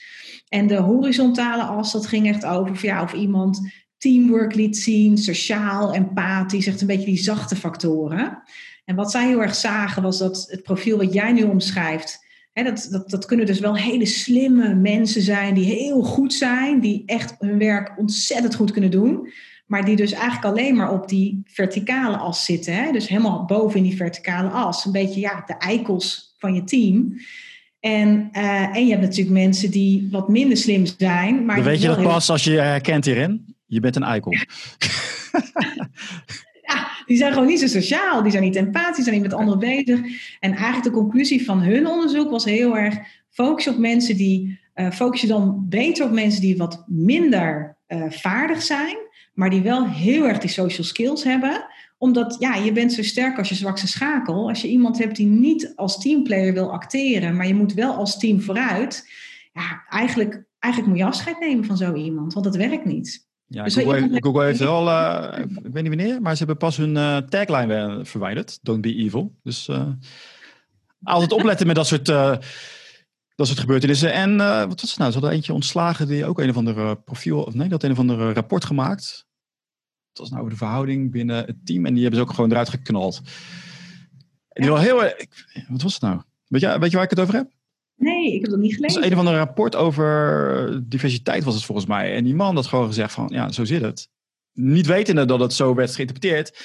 [0.50, 5.94] En de horizontale as, dat ging echt over ja, of iemand teamwork liet zien, sociaal,
[5.94, 8.44] empathisch, echt een beetje die zachte factoren.
[8.86, 12.26] En wat zij heel erg zagen was dat het profiel wat jij nu omschrijft,
[12.64, 17.04] dat, dat, dat kunnen dus wel hele slimme mensen zijn die heel goed zijn, die
[17.06, 19.30] echt hun werk ontzettend goed kunnen doen.
[19.66, 22.74] Maar die dus eigenlijk alleen maar op die verticale as zitten.
[22.74, 22.92] Hè?
[22.92, 24.86] Dus helemaal boven in die verticale as.
[24.86, 27.14] Een beetje ja, de eikels van je team.
[27.80, 31.46] En, uh, en je hebt natuurlijk mensen die wat minder slim zijn.
[31.46, 33.56] Maar Dan weet je dat pas als je je herkent hierin.
[33.66, 34.34] Je bent een eikel.
[37.10, 38.22] die zijn gewoon niet zo sociaal.
[38.22, 40.00] Die zijn niet empathisch, zijn niet met anderen bezig.
[40.40, 42.98] En eigenlijk de conclusie van hun onderzoek was heel erg...
[43.30, 44.60] focus op mensen die...
[44.76, 48.98] Uh, focus je dan beter op mensen die wat minder uh, vaardig zijn
[49.40, 51.66] maar die wel heel erg die social skills hebben.
[51.98, 54.48] Omdat ja, je bent zo sterk als je zwakste schakel.
[54.48, 58.18] Als je iemand hebt die niet als teamplayer wil acteren, maar je moet wel als
[58.18, 59.10] team vooruit.
[59.54, 63.28] Ja, eigenlijk, eigenlijk moet je afscheid nemen van zo iemand, want dat werkt niet.
[63.50, 66.78] Ja, dus Google, Google heeft wel, uh, ik weet niet wanneer, maar ze hebben pas
[66.78, 68.60] hun uh, tagline verwijderd.
[68.62, 69.36] Don't be evil.
[69.44, 69.88] Dus uh,
[71.04, 74.14] altijd opletten met dat soort, dat soort gebeurtenissen.
[74.14, 74.38] En
[74.68, 75.12] wat was het nou?
[75.12, 78.00] Ze hadden eentje ontslagen die ook een of andere profiel, of nee, dat een of
[78.00, 79.28] andere rapport gemaakt
[80.20, 81.86] was nou de verhouding binnen het team.
[81.86, 83.22] En die hebben ze ook gewoon eruit geknald.
[84.50, 85.14] En die wel heel
[85.68, 86.22] Wat was het nou?
[86.48, 87.52] Weet je, weet je waar ik het over heb?
[88.00, 88.96] Nee, ik heb dat niet gelezen.
[88.96, 92.16] Het is een of ander rapport over diversiteit was het volgens mij.
[92.16, 94.10] En die man had gewoon gezegd van, ja, zo zit het.
[94.54, 96.60] Niet wetende dat het zo werd geïnterpreteerd.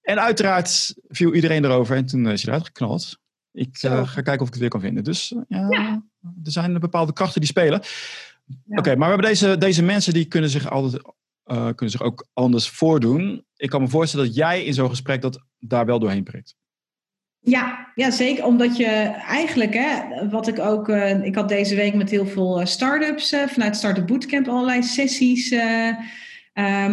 [0.00, 3.18] En uiteraard viel iedereen erover en toen is hij eruit geknald.
[3.52, 5.04] Ik uh, ga kijken of ik het weer kan vinden.
[5.04, 6.04] Dus uh, ja, ja,
[6.44, 7.80] er zijn bepaalde krachten die spelen.
[8.46, 8.78] Ja.
[8.78, 11.02] Oké, maar we hebben deze, deze mensen die kunnen zich altijd
[11.46, 13.44] uh, kunnen zich ook anders voordoen.
[13.56, 16.56] Ik kan me voorstellen dat jij in zo'n gesprek dat daar wel doorheen prikt.
[17.40, 18.44] Ja, ja, zeker.
[18.44, 18.86] Omdat je
[19.28, 23.36] eigenlijk, hè, wat ik ook, uh, ik had deze week met heel veel uh, start-ups
[23.46, 25.52] vanuit Startup Bootcamp allerlei sessies.
[25.52, 25.96] Um,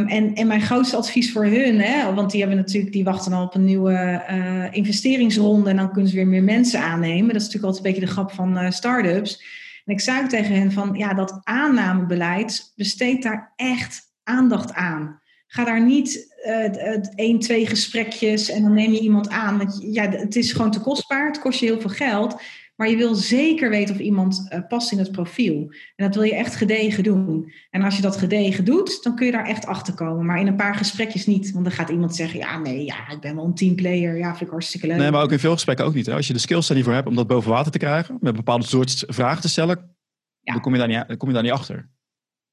[0.08, 3.44] en, en mijn grootste advies voor hun, hè, want die hebben natuurlijk, die wachten al
[3.44, 4.24] op een nieuwe
[4.72, 7.28] investeringsronde en dan kunnen ze weer meer mensen aannemen.
[7.28, 9.44] Dat is natuurlijk altijd een beetje de grap van start-ups.
[9.86, 15.20] En ik zei ook tegen hen van, ja, dat aannamebeleid besteedt daar echt aandacht aan.
[15.56, 19.58] Ga daar niet uh, één, twee gesprekjes en dan neem je iemand aan.
[19.58, 22.42] Want ja, het is gewoon te kostbaar, het kost je heel veel geld.
[22.76, 25.56] Maar je wil zeker weten of iemand uh, past in het profiel.
[25.96, 27.54] En dat wil je echt gedegen doen.
[27.70, 30.26] En als je dat gedegen doet, dan kun je daar echt achter komen.
[30.26, 31.52] Maar in een paar gesprekjes niet.
[31.52, 34.18] Want dan gaat iemand zeggen: Ja, nee, ja, ik ben wel een teamplayer.
[34.18, 34.98] Ja, vind ik hartstikke leuk.
[34.98, 36.06] Nee, maar ook in veel gesprekken ook niet.
[36.06, 36.14] Hè?
[36.14, 38.36] Als je de skills er niet voor hebt om dat boven water te krijgen, met
[38.36, 39.96] bepaalde soort vragen te stellen,
[40.40, 40.54] ja.
[40.54, 41.90] dan, kom je daar niet, dan kom je daar niet achter.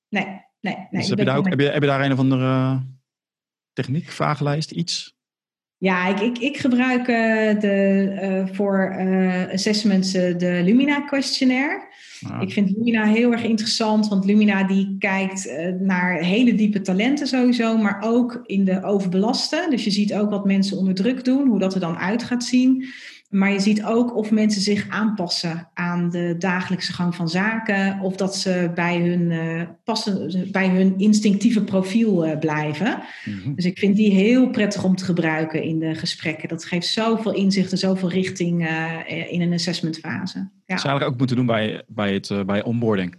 [0.09, 1.01] Nee, nee, nee.
[1.01, 2.77] Dus heb je, daar ook, heb, je, heb je daar een of andere eh,
[3.73, 5.17] techniek, vragenlijst, iets?
[5.77, 11.91] Ja, ik, ik, ik gebruik uh, de, uh, voor uh, assessments de Lumina questionnaire.
[12.27, 12.43] Ah.
[12.43, 17.77] Ik vind Lumina heel erg interessant, want Lumina die kijkt naar hele diepe talenten sowieso,
[17.77, 19.71] maar ook in de overbelasten.
[19.71, 22.45] Dus je ziet ook wat mensen onder druk doen, hoe dat er dan uit gaat
[22.45, 22.87] zien.
[23.33, 28.01] Maar je ziet ook of mensen zich aanpassen aan de dagelijkse gang van zaken.
[28.01, 33.03] Of dat ze bij hun, uh, passen, bij hun instinctieve profiel uh, blijven.
[33.25, 33.55] Mm-hmm.
[33.55, 36.49] Dus ik vind die heel prettig om te gebruiken in de gesprekken.
[36.49, 40.39] Dat geeft zoveel inzicht en zoveel richting uh, in een assessmentfase.
[40.39, 40.49] Ja.
[40.67, 43.17] Dat zou eigenlijk ook moeten doen bij, bij, het, bij onboarding.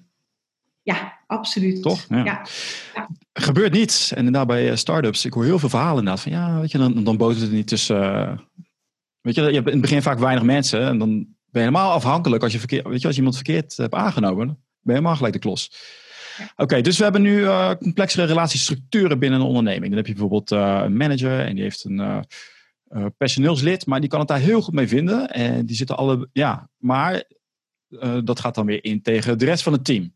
[0.82, 1.82] Ja, absoluut.
[1.82, 2.06] Toch?
[2.10, 2.24] Ja.
[2.24, 2.46] ja.
[2.96, 3.08] ja.
[3.34, 4.12] Gebeurt niets.
[4.12, 6.22] En inderdaad bij startups, ik hoor heel veel verhalen inderdaad.
[6.22, 8.40] Van ja, weet je, dan, dan boten het niet tussen
[9.24, 10.88] Weet je, je hebt in het begin vaak weinig mensen.
[10.88, 13.78] En dan ben je helemaal afhankelijk als je, verkeer, weet je, als je iemand verkeerd
[13.78, 14.48] hebt aangenomen.
[14.48, 15.72] Ben je helemaal gelijk de klos.
[16.56, 19.88] Oké, dus we hebben nu uh, complexere relatiestructuren binnen een onderneming.
[19.88, 24.10] Dan heb je bijvoorbeeld uh, een manager en die heeft een uh, personeelslid, maar die
[24.10, 25.30] kan het daar heel goed mee vinden.
[25.30, 27.24] En die zitten alle, ja, maar
[28.24, 30.16] dat gaat dan weer in tegen de rest van het team.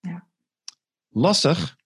[0.00, 0.26] Ja.
[1.10, 1.76] Lastig,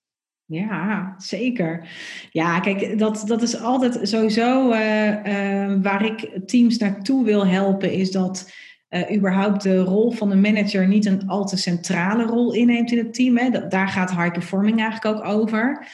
[0.50, 1.88] ja, zeker.
[2.30, 7.92] Ja, kijk, dat, dat is altijd sowieso uh, uh, waar ik teams naartoe wil helpen,
[7.92, 8.52] is dat
[8.90, 12.98] uh, überhaupt de rol van de manager niet een al te centrale rol inneemt in
[12.98, 13.38] het team.
[13.38, 13.50] Hè.
[13.50, 15.86] Dat, daar gaat high performing eigenlijk ook over.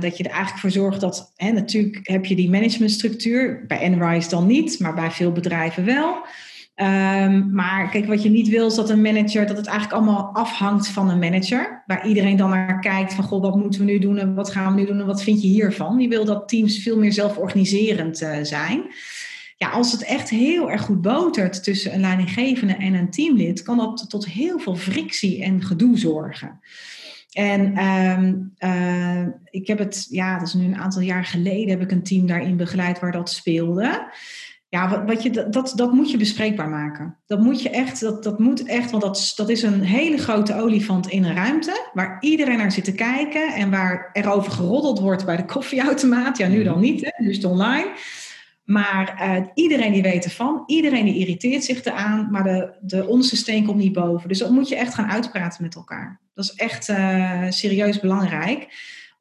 [0.00, 4.28] dat je er eigenlijk voor zorgt dat, hè, natuurlijk heb je die managementstructuur, bij Enrise
[4.28, 6.24] dan niet, maar bij veel bedrijven wel.
[6.82, 10.30] Ehm, maar kijk, wat je niet wil is dat een manager, dat het eigenlijk allemaal
[10.32, 11.82] afhangt van een manager.
[11.86, 14.74] Waar iedereen dan naar kijkt van, goh, wat moeten we nu doen en wat gaan
[14.74, 16.00] we nu doen en wat vind je hiervan?
[16.00, 18.82] Je wil dat teams veel meer zelforganiserend uh, zijn.
[19.56, 23.76] Ja, als het echt heel erg goed botert tussen een leidinggevende en een teamlid, kan
[23.76, 26.60] dat tot heel veel frictie en gedoe zorgen.
[27.32, 31.82] En ehm, eh, ik heb het, ja, dat is nu een aantal jaar geleden, heb
[31.82, 34.12] ik een team daarin begeleid waar dat speelde.
[34.72, 37.16] Ja, wat, wat je, dat, dat moet je bespreekbaar maken.
[37.26, 40.54] Dat moet je echt, dat, dat moet echt, want dat, dat is een hele grote
[40.54, 44.98] olifant in een ruimte waar iedereen naar zit te kijken en waar er over geroddeld
[44.98, 46.38] wordt bij de koffieautomaat.
[46.38, 47.92] Ja, nu dan niet, hè, dus online.
[48.64, 53.36] Maar uh, iedereen die weet ervan, iedereen die irriteert zich eraan, maar de, de onderste
[53.36, 54.28] steen komt niet boven.
[54.28, 56.20] Dus dat moet je echt gaan uitpraten met elkaar.
[56.34, 58.68] Dat is echt uh, serieus belangrijk.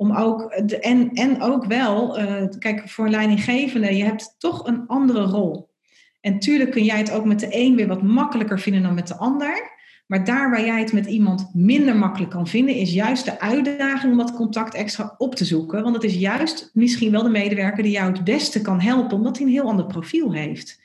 [0.01, 5.21] Om ook, en, en ook wel, uh, kijk, voor leidinggevende, je hebt toch een andere
[5.21, 5.69] rol.
[6.21, 9.07] En tuurlijk kun jij het ook met de een weer wat makkelijker vinden dan met
[9.07, 9.71] de ander.
[10.07, 14.11] Maar daar waar jij het met iemand minder makkelijk kan vinden, is juist de uitdaging
[14.11, 15.83] om dat contact extra op te zoeken.
[15.83, 19.37] Want het is juist misschien wel de medewerker die jou het beste kan helpen, omdat
[19.37, 20.81] hij een heel ander profiel heeft.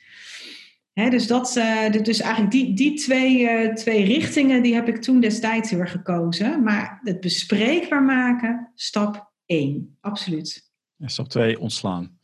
[1.05, 5.19] Dus, dat, uh, dus eigenlijk die, die twee, uh, twee richtingen, die heb ik toen
[5.19, 6.63] destijds erg gekozen.
[6.63, 10.71] Maar het bespreekbaar maken, stap 1, absoluut.
[10.95, 12.17] Ja, stap 2, ontslaan.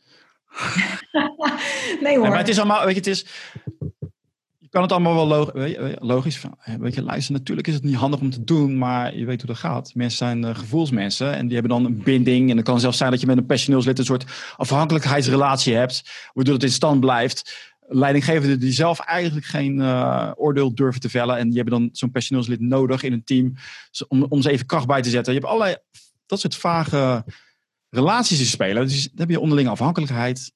[1.14, 1.22] nee
[2.00, 2.02] hoor.
[2.02, 3.26] Nee, maar het is allemaal, weet je, het is,
[4.74, 5.52] kan het allemaal wel
[6.00, 6.40] logisch.
[6.78, 9.50] Weet je, luister, natuurlijk is het niet handig om te doen, maar je weet hoe
[9.50, 9.94] dat gaat.
[9.94, 12.50] Mensen zijn uh, gevoelsmensen en die hebben dan een binding.
[12.50, 14.24] En het kan zelfs zijn dat je met een personeelslid een soort
[14.56, 16.02] afhankelijkheidsrelatie hebt,
[16.32, 17.73] waardoor het in stand blijft.
[17.86, 21.36] Leidinggevenden die zelf eigenlijk geen uh, oordeel durven te vellen.
[21.36, 23.54] En die hebben dan zo'n personeelslid nodig in een team
[24.08, 25.32] om, om ze even kracht bij te zetten.
[25.32, 25.76] Je hebt allerlei
[26.26, 27.24] dat soort vage
[27.90, 28.82] relaties te spelen.
[28.82, 30.52] Dus dan heb je onderlinge afhankelijkheid.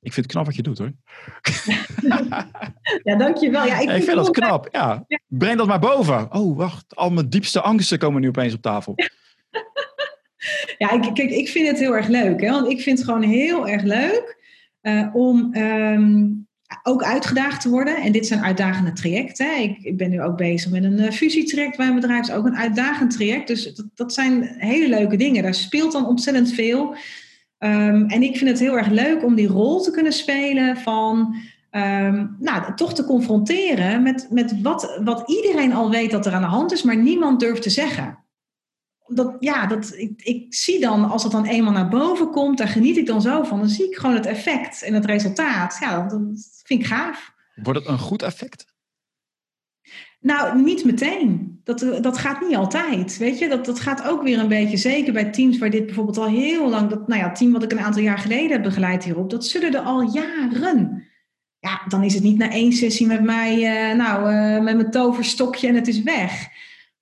[0.00, 0.92] Ik vind het knap wat je doet hoor.
[3.02, 3.66] ja, dankjewel.
[3.66, 4.68] Ja, ik, ik vind dat knap.
[4.72, 5.06] Ja.
[5.26, 6.32] Breng dat maar boven.
[6.34, 6.96] Oh, wacht.
[6.96, 8.94] Al mijn diepste angsten komen nu opeens op tafel.
[10.78, 12.40] ja, ik, kijk, ik vind het heel erg leuk.
[12.40, 12.50] Hè?
[12.50, 14.37] Want ik vind het gewoon heel erg leuk
[14.88, 16.46] uh, om um,
[16.82, 17.96] ook uitgedaagd te worden.
[17.96, 19.62] En dit zijn uitdagende trajecten.
[19.62, 22.20] Ik, ik ben nu ook bezig met een uh, fusietraject bij een bedrijf.
[22.20, 23.46] is ook een uitdagend traject.
[23.46, 25.42] Dus dat, dat zijn hele leuke dingen.
[25.42, 26.96] Daar speelt dan ontzettend veel.
[27.58, 31.36] Um, en ik vind het heel erg leuk om die rol te kunnen spelen van
[31.70, 36.42] um, nou, toch te confronteren met, met wat, wat iedereen al weet dat er aan
[36.42, 38.18] de hand is, maar niemand durft te zeggen.
[39.08, 42.68] Dat, ja, dat, ik, ik zie dan, als het dan eenmaal naar boven komt, daar
[42.68, 43.58] geniet ik dan zo van.
[43.58, 45.76] Dan zie ik gewoon het effect en het resultaat.
[45.80, 47.32] Ja, dat, dat vind ik gaaf.
[47.54, 48.66] Wordt het een goed effect?
[50.20, 51.60] Nou, niet meteen.
[51.64, 53.16] Dat, dat gaat niet altijd.
[53.16, 56.16] Weet je, dat, dat gaat ook weer een beetje, zeker bij teams waar dit bijvoorbeeld
[56.18, 58.62] al heel lang, dat, nou ja, het team wat ik een aantal jaar geleden heb
[58.62, 61.06] begeleid hierop, dat zullen er al jaren.
[61.58, 63.56] Ja, dan is het niet na één sessie met mij,
[63.90, 66.48] uh, nou, uh, met mijn toverstokje en het is weg.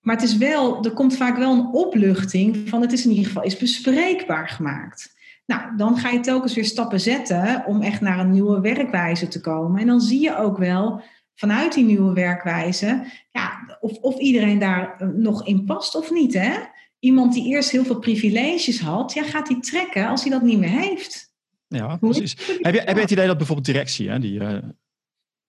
[0.07, 3.25] Maar het is wel, er komt vaak wel een opluchting van het is in ieder
[3.25, 5.15] geval is bespreekbaar gemaakt.
[5.45, 9.41] Nou, dan ga je telkens weer stappen zetten om echt naar een nieuwe werkwijze te
[9.41, 9.81] komen.
[9.81, 11.01] En dan zie je ook wel
[11.35, 16.33] vanuit die nieuwe werkwijze, ja, of, of iedereen daar eh, nog in past of niet.
[16.33, 16.53] Hè?
[16.99, 20.59] Iemand die eerst heel veel privileges had, ja, gaat hij trekken als hij dat niet
[20.59, 21.33] meer heeft.
[21.67, 22.37] Ja, precies.
[22.61, 24.57] Heb je, heb je het idee dat bijvoorbeeld directie, hè, die, uh,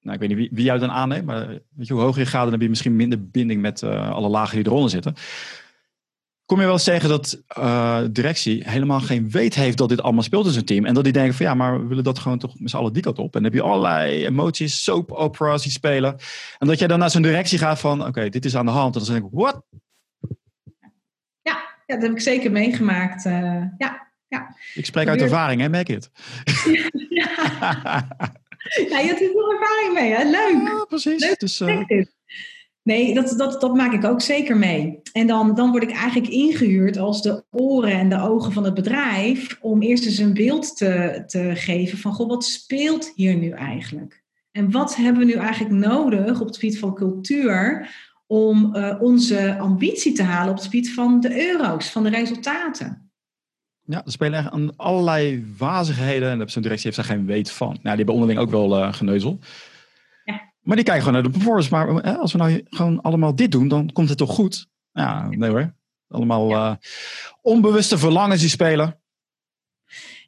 [0.08, 2.26] nou, ik weet niet wie, wie jou dan aanneemt, maar weet je, hoe hoger je
[2.26, 5.14] gaat, dan heb je misschien minder binding met uh, alle lagen die eronder zitten.
[6.44, 10.22] Kom je wel eens tegen dat uh, directie helemaal geen weet heeft dat dit allemaal
[10.22, 10.84] speelt in zijn team.
[10.84, 12.92] En dat die denken van ja, maar we willen dat gewoon toch met z'n allen
[12.92, 13.34] die kant op.
[13.34, 16.16] En dan heb je allerlei emoties, soap operas die spelen.
[16.58, 18.96] En dat jij dan naar zo'n directie gaat van oké, dit is aan de hand.
[18.96, 19.62] En dan denk ik, wat?
[21.42, 23.24] Ja, ja, dat heb ik zeker meegemaakt.
[23.24, 24.56] Uh, ja, ja.
[24.74, 26.10] Ik spreek uit ervaring, hè, merk je het?
[27.08, 27.28] ja.
[27.60, 28.32] ja,
[28.76, 30.24] je hebt er veel ervaring mee, hè?
[30.24, 30.68] Leuk.
[30.68, 31.20] Ja, precies.
[31.20, 31.38] Leuk.
[31.38, 32.02] Dus, uh,
[32.88, 35.00] Nee, dat, dat, dat maak ik ook zeker mee.
[35.12, 38.74] En dan, dan word ik eigenlijk ingehuurd als de oren en de ogen van het
[38.74, 43.50] bedrijf om eerst eens een beeld te, te geven van, goh, wat speelt hier nu
[43.50, 44.22] eigenlijk?
[44.50, 47.90] En wat hebben we nu eigenlijk nodig op het gebied van cultuur
[48.26, 53.07] om uh, onze ambitie te halen op het gebied van de euro's, van de resultaten?
[53.90, 57.68] Ja, er spelen echt allerlei wazigheden en zo'n directie heeft daar geen weet van.
[57.68, 59.38] Nou, die hebben onderling ook wel uh, geneuzel.
[60.62, 61.70] Maar die kijken gewoon naar de performance.
[61.70, 64.68] Maar hè, als we nou gewoon allemaal dit doen, dan komt het toch goed?
[64.92, 65.74] Ja, nee hoor.
[66.08, 66.74] Allemaal uh,
[67.42, 69.00] onbewuste verlangens die spelen.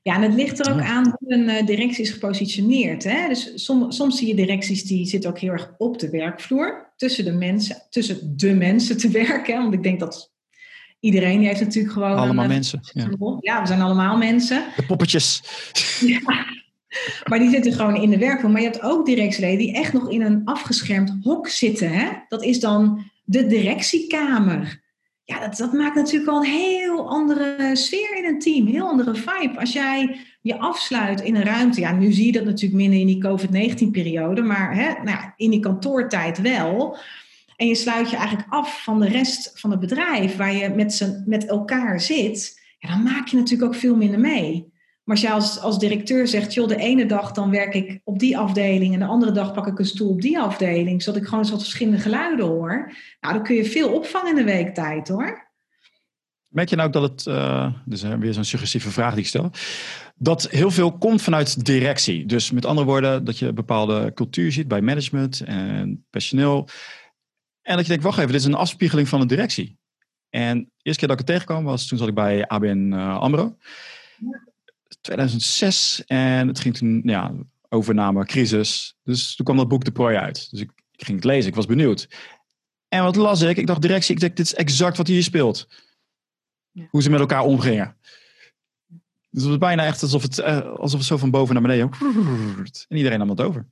[0.03, 3.05] Ja, en het ligt er ook aan hoe een directie is gepositioneerd.
[3.05, 3.29] Hè?
[3.29, 6.93] Dus som, soms zie je directies die zitten ook heel erg op de werkvloer.
[6.97, 9.63] Tussen de mensen, tussen de mensen te werken.
[9.63, 10.33] Want ik denk dat
[11.01, 12.17] iedereen heeft natuurlijk gewoon...
[12.17, 12.81] Allemaal een, mensen.
[12.93, 13.09] Ja.
[13.41, 13.61] ja.
[13.61, 14.65] we zijn allemaal mensen.
[14.77, 15.43] De poppetjes.
[16.01, 16.49] Ja.
[17.29, 18.51] Maar die zitten gewoon in de werkvloer.
[18.51, 21.91] Maar je hebt ook directieleden die echt nog in een afgeschermd hok zitten.
[21.91, 22.09] Hè?
[22.29, 24.81] Dat is dan de directiekamer.
[25.25, 28.67] Ja, dat, dat maakt natuurlijk al een heel andere sfeer in een team.
[28.67, 29.59] Heel andere vibe.
[29.59, 31.81] Als jij je afsluit in een ruimte.
[31.81, 34.43] Ja, nu zie je dat natuurlijk minder in die COVID-19-periode.
[34.43, 36.99] Maar hè, nou, in die kantoortijd wel.
[37.61, 40.37] En je sluit je eigenlijk af van de rest van het bedrijf.
[40.37, 42.61] Waar je met, met elkaar zit.
[42.79, 44.73] Ja, dan maak je natuurlijk ook veel minder mee.
[45.05, 48.39] Maar als jij als, directeur zegt, joh, de ene dag dan werk ik op die
[48.39, 51.41] afdeling en de andere dag pak ik een stoel op die afdeling, zodat ik gewoon
[51.41, 52.93] eens wat verschillende geluiden hoor.
[53.21, 55.49] Nou, dan kun je veel opvangen in de week tijd hoor.
[56.49, 59.51] Merk je nou ook dat het, uh, dus weer zo'n suggestieve vraag die ik stel,
[60.15, 62.27] dat heel veel komt vanuit directie.
[62.27, 66.69] Dus met andere woorden, dat je bepaalde cultuur ziet bij management en personeel.
[67.63, 69.79] En dat je denkt, wacht even, dit is een afspiegeling van de directie.
[70.31, 73.19] En de eerste keer dat ik het tegenkwam was, toen zat ik bij ABN uh,
[73.19, 73.57] AMRO.
[75.01, 77.35] 2006 en het ging toen ja,
[77.69, 78.97] overname, crisis.
[79.03, 80.51] Dus toen kwam dat boek De Prooi uit.
[80.51, 82.09] Dus ik, ik, ging het lezen, ik was benieuwd.
[82.89, 83.57] En wat las ik?
[83.57, 85.69] Ik dacht directie, ik dacht, dit is exact wat hier speelt.
[86.71, 86.87] Ja.
[86.91, 87.97] Hoe ze met elkaar omgingen.
[89.31, 91.91] Dus het was bijna echt alsof het, uh, alsof het zo van boven naar beneden.
[92.89, 93.67] En iedereen nam het over.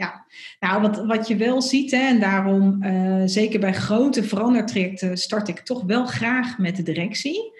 [0.00, 0.26] Ja,
[0.60, 5.48] nou wat, wat je wel ziet, hè, en daarom uh, zeker bij grote verandertrajecten start
[5.48, 7.52] ik toch wel graag met de directie.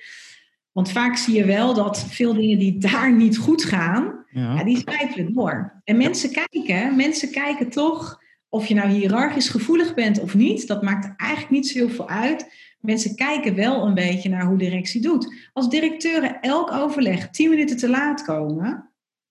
[0.72, 4.55] Want vaak zie je wel dat veel dingen die daar niet goed gaan, ja.
[4.55, 5.80] ja die slijpen door.
[5.84, 10.82] En mensen kijken, mensen kijken toch, of je nou hiërarchisch gevoelig bent of niet, dat
[10.82, 12.53] maakt eigenlijk niet zo heel veel uit.
[12.80, 15.49] Mensen kijken wel een beetje naar hoe directie doet.
[15.53, 18.91] Als directeuren elk overleg tien minuten te laat komen,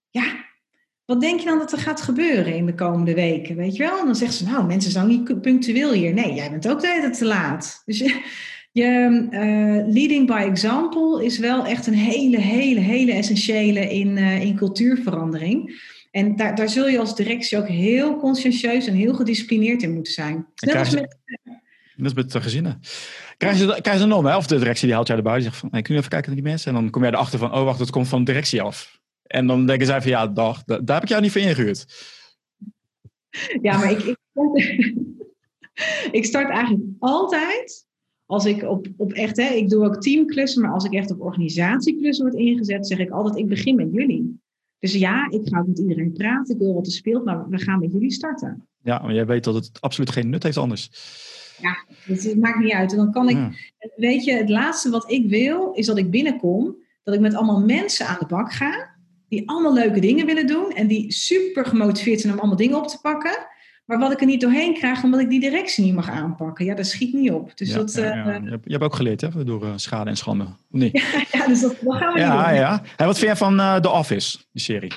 [0.10, 0.48] ja,
[1.10, 3.56] wat denk je dan dat er gaat gebeuren in de komende weken?
[3.56, 4.00] Weet je wel?
[4.00, 6.14] En dan zeggen ze, nou, mensen zijn niet punctueel hier.
[6.14, 7.82] Nee, jij bent ook de hele tijd te laat.
[7.86, 8.22] Dus je,
[8.72, 14.42] je uh, leading by example is wel echt een hele, hele, hele essentiële in, uh,
[14.42, 15.82] in cultuurverandering.
[16.12, 20.14] En daar, daar zul je als directie ook heel conscientieus en heel gedisciplineerd in moeten
[20.14, 20.46] zijn.
[20.56, 21.18] Net als met,
[21.96, 22.80] dat is met de gezinnen.
[23.38, 24.38] Krijg je, krijg je dan om, hè?
[24.38, 26.32] of de directie die haalt jou erbij en zegt van, hey, kun je even kijken
[26.32, 26.76] naar die mensen?
[26.76, 29.00] En dan kom jij erachter van, oh wacht, dat komt van de directie af.
[29.30, 31.86] En dan denken zij van, ja, dag, daar heb ik jou niet voor ingehuurd.
[33.62, 34.18] Ja, maar ik, ik,
[36.20, 37.88] ik start eigenlijk altijd
[38.26, 41.22] als ik op, op echt, hè, ik doe ook teamklussen, maar als ik echt op
[41.22, 44.42] organisatieklussen word ingezet, zeg ik altijd, ik begin met jullie.
[44.80, 47.58] Dus ja, ik ga ook met iedereen praten, ik wil wat er speelt, maar we
[47.58, 48.68] gaan met jullie starten.
[48.84, 50.90] Ja, maar jij weet dat het absoluut geen nut heeft anders.
[51.62, 52.92] Ja, het maakt niet uit.
[52.92, 53.38] En dan kan ik,
[53.96, 57.66] weet je, het laatste wat ik wil, is dat ik binnenkom, dat ik met allemaal
[57.66, 58.99] mensen aan de bak ga,
[59.30, 62.88] die allemaal leuke dingen willen doen en die super gemotiveerd zijn om allemaal dingen op
[62.88, 63.48] te pakken.
[63.90, 66.66] Maar wat ik er niet doorheen krijg, omdat ik die directie niet mag aanpakken.
[66.66, 67.58] Ja, dat schiet niet op.
[67.58, 68.40] Dus dat, ja, ja.
[68.40, 70.46] Uh, je, hebt, ook geleerd hè, door uh, schade en schande.
[70.70, 70.92] Nee.
[71.32, 72.56] Ja, dus dat, gaan we ja, doen.
[72.56, 72.82] Ja.
[72.98, 74.92] En wat vind jij van uh, The Office, die serie?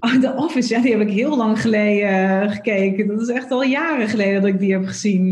[0.00, 3.06] Oh, The Office, ja, die heb ik heel lang geleden gekeken.
[3.06, 5.30] Dat is echt al jaren geleden dat ik die heb gezien.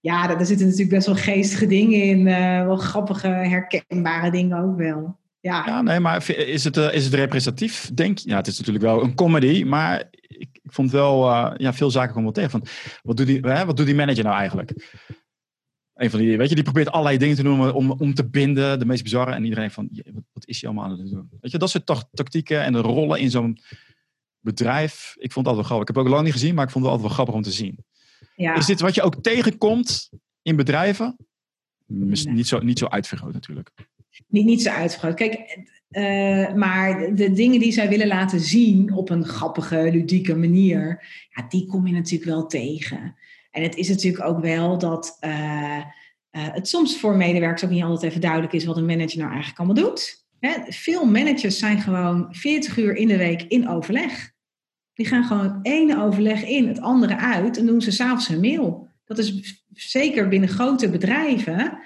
[0.00, 2.24] ja, daar zitten natuurlijk best wel geestige dingen in.
[2.66, 5.17] wel grappige, herkenbare dingen ook wel.
[5.40, 5.66] Ja.
[5.66, 7.90] ja, nee, maar is het, is het representatief?
[7.94, 11.72] Denk Ja, het is natuurlijk wel een comedy, maar ik, ik vond wel, uh, ja,
[11.72, 12.50] veel zaken komen wel tegen.
[12.50, 12.66] Van,
[13.02, 14.72] wat, doet die, hè, wat doet die manager nou eigenlijk?
[15.94, 18.78] Een van die, weet je, die probeert allerlei dingen te doen om, om te binden,
[18.78, 19.32] de meest bizarre.
[19.32, 21.28] En iedereen van, wat, wat is hij allemaal aan het doen?
[21.40, 23.58] Weet je, dat soort tactieken en de rollen in zo'n
[24.40, 25.14] bedrijf.
[25.18, 25.80] Ik vond het altijd wel grappig.
[25.80, 27.52] Ik heb het ook lang niet gezien, maar ik vond het altijd wel grappig om
[27.52, 27.84] te zien.
[28.34, 28.54] Ja.
[28.54, 30.10] Is dit wat je ook tegenkomt
[30.42, 31.16] in bedrijven?
[31.86, 32.26] Nee.
[32.26, 33.72] Niet, zo, niet zo uitvergroot natuurlijk.
[34.28, 35.14] Niet, niet zo uitvergroot.
[35.14, 35.58] Kijk,
[35.90, 41.46] uh, maar de dingen die zij willen laten zien op een grappige, ludieke manier, ja,
[41.48, 43.16] die kom je natuurlijk wel tegen.
[43.50, 45.82] En het is natuurlijk ook wel dat uh, uh,
[46.32, 49.58] het soms voor medewerkers ook niet altijd even duidelijk is wat een manager nou eigenlijk
[49.58, 50.26] allemaal doet.
[50.40, 50.52] Hè?
[50.68, 54.32] Veel managers zijn gewoon 40 uur in de week in overleg.
[54.94, 58.40] Die gaan gewoon het ene overleg in, het andere uit en doen ze s'avonds hun
[58.40, 58.88] mail.
[59.04, 61.78] Dat is zeker binnen grote bedrijven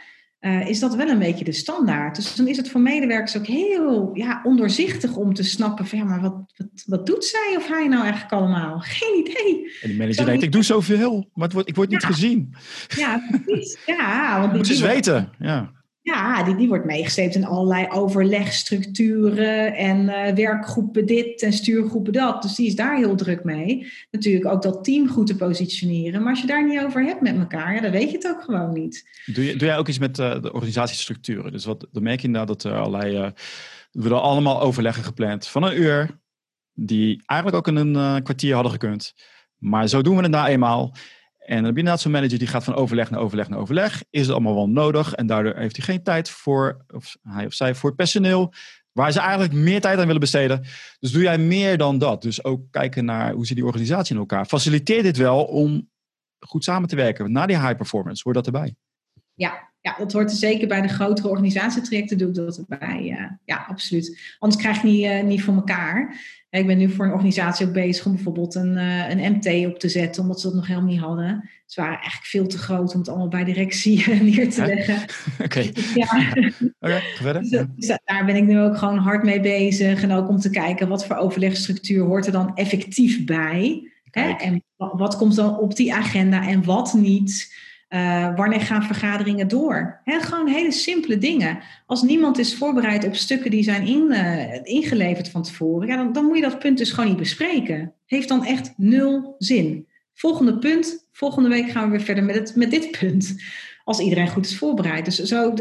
[0.43, 2.17] uh, is dat wel een beetje de standaard.
[2.17, 6.05] Dus dan is het voor medewerkers ook heel ja, ondoorzichtig om te snappen van ja,
[6.05, 8.79] maar wat, wat, wat doet zij of hij nou eigenlijk allemaal?
[8.99, 9.73] Geen idee.
[9.83, 12.55] En die manager denkt, ik doe zoveel, maar het wordt, ik word niet gezien.
[12.89, 13.79] Ja, precies.
[13.87, 15.33] Ja, want Moet ze weten.
[15.39, 15.73] Ja.
[16.05, 22.43] Ja, die, die wordt meegesleept in allerlei overlegstructuren en uh, werkgroepen dit en stuurgroepen dat.
[22.43, 23.93] Dus die is daar heel druk mee.
[24.11, 26.21] Natuurlijk ook dat team goed te positioneren.
[26.21, 28.43] Maar als je daar niet over hebt met elkaar, ja, dan weet je het ook
[28.43, 29.09] gewoon niet.
[29.27, 31.53] Doe, je, doe jij ook iets met uh, de organisatiestructuren?
[31.53, 33.17] Dus wat, dan merk je inderdaad dat er allerlei...
[33.17, 33.31] Uh,
[33.91, 36.21] we worden allemaal overleggen gepland van een uur,
[36.73, 39.15] die eigenlijk ook in een kwartier hadden gekund.
[39.57, 40.95] Maar zo doen we het nou eenmaal.
[41.45, 44.03] En dan heb je zo'n manager die gaat van overleg naar overleg naar overleg.
[44.11, 45.15] Is het allemaal wel nodig?
[45.15, 48.53] En daardoor heeft hij geen tijd voor, of hij of zij, voor het personeel.
[48.93, 50.65] Waar ze eigenlijk meer tijd aan willen besteden.
[50.99, 52.23] Dus doe jij meer dan dat.
[52.23, 54.47] Dus ook kijken naar hoe zit die organisatie in elkaar.
[54.47, 55.91] Faciliteert dit wel om
[56.39, 57.33] goed samen te werken.
[57.33, 58.75] Na die high performance, hoort dat erbij?
[59.35, 63.05] Ja, ja, dat hoort er zeker bij de grotere organisatietrajecten doe ik dat erbij.
[63.05, 64.37] Ja, ja absoluut.
[64.39, 66.17] Anders krijg je niet, uh, niet voor elkaar.
[66.59, 69.79] Ik ben nu voor een organisatie ook bezig om bijvoorbeeld een, uh, een MT op
[69.79, 71.51] te zetten, omdat ze dat nog helemaal niet hadden.
[71.67, 74.97] Ze waren eigenlijk veel te groot om het allemaal bij directie neer te leggen.
[75.45, 75.45] Oké.
[75.45, 75.73] Okay.
[75.95, 76.33] Ja.
[76.81, 77.43] Oké, verder.
[77.43, 80.03] Dus, dus, daar ben ik nu ook gewoon hard mee bezig.
[80.03, 83.91] En ook om te kijken wat voor overlegstructuur hoort er dan effectief bij.
[84.11, 84.31] Hè?
[84.31, 87.55] En wat komt dan op die agenda en wat niet.
[87.95, 90.01] Uh, wanneer gaan vergaderingen door?
[90.05, 91.59] He, gewoon hele simpele dingen.
[91.87, 96.13] Als niemand is voorbereid op stukken die zijn in, uh, ingeleverd van tevoren, ja, dan,
[96.13, 97.93] dan, moet je dat punt dus gewoon niet bespreken.
[98.07, 99.87] Heeft dan echt nul zin.
[100.15, 103.43] Volgende punt, volgende week gaan we weer verder met, het, met dit punt.
[103.85, 105.05] Als iedereen goed is voorbereid.
[105.05, 105.55] Dus zo,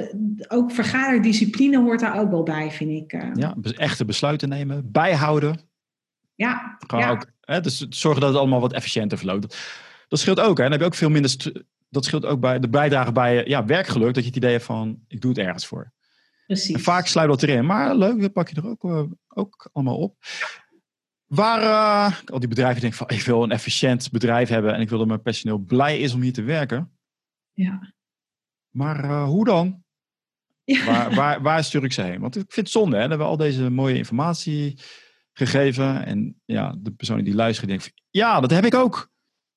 [0.47, 3.13] ook vergaderdiscipline hoort daar ook wel bij, vind ik.
[3.13, 3.29] Uh.
[3.33, 5.59] Ja, echte besluiten nemen, bijhouden.
[6.35, 6.77] Ja.
[6.87, 7.11] Gewoon ja.
[7.11, 9.57] Ook, hè, dus zorgen dat het allemaal wat efficiënter verloopt.
[10.07, 10.57] Dat scheelt ook.
[10.57, 10.63] Hè?
[10.63, 11.31] Dan heb je ook veel minder
[11.91, 14.13] dat scheelt ook bij de bijdrage bij ja, werkgeluk.
[14.13, 15.93] Dat je het idee hebt van, ik doe het ergens voor.
[16.45, 16.75] Precies.
[16.75, 17.65] En vaak sluit dat erin.
[17.65, 20.17] Maar leuk, dat pak je er ook, uh, ook allemaal op.
[21.25, 24.73] Waar uh, al die bedrijven denken van, ik wil een efficiënt bedrijf hebben.
[24.73, 26.97] En ik wil dat mijn personeel blij is om hier te werken.
[27.51, 27.93] Ja.
[28.69, 29.83] Maar uh, hoe dan?
[30.63, 30.85] Ja.
[30.85, 32.19] Waar, waar, waar stuur ik ze heen?
[32.19, 32.99] Want ik vind het zonde, hè.
[32.99, 34.79] Hebben we al deze mooie informatie
[35.33, 36.05] gegeven.
[36.05, 39.10] En ja, de personen die luisteren denken van, ja, dat heb ik ook.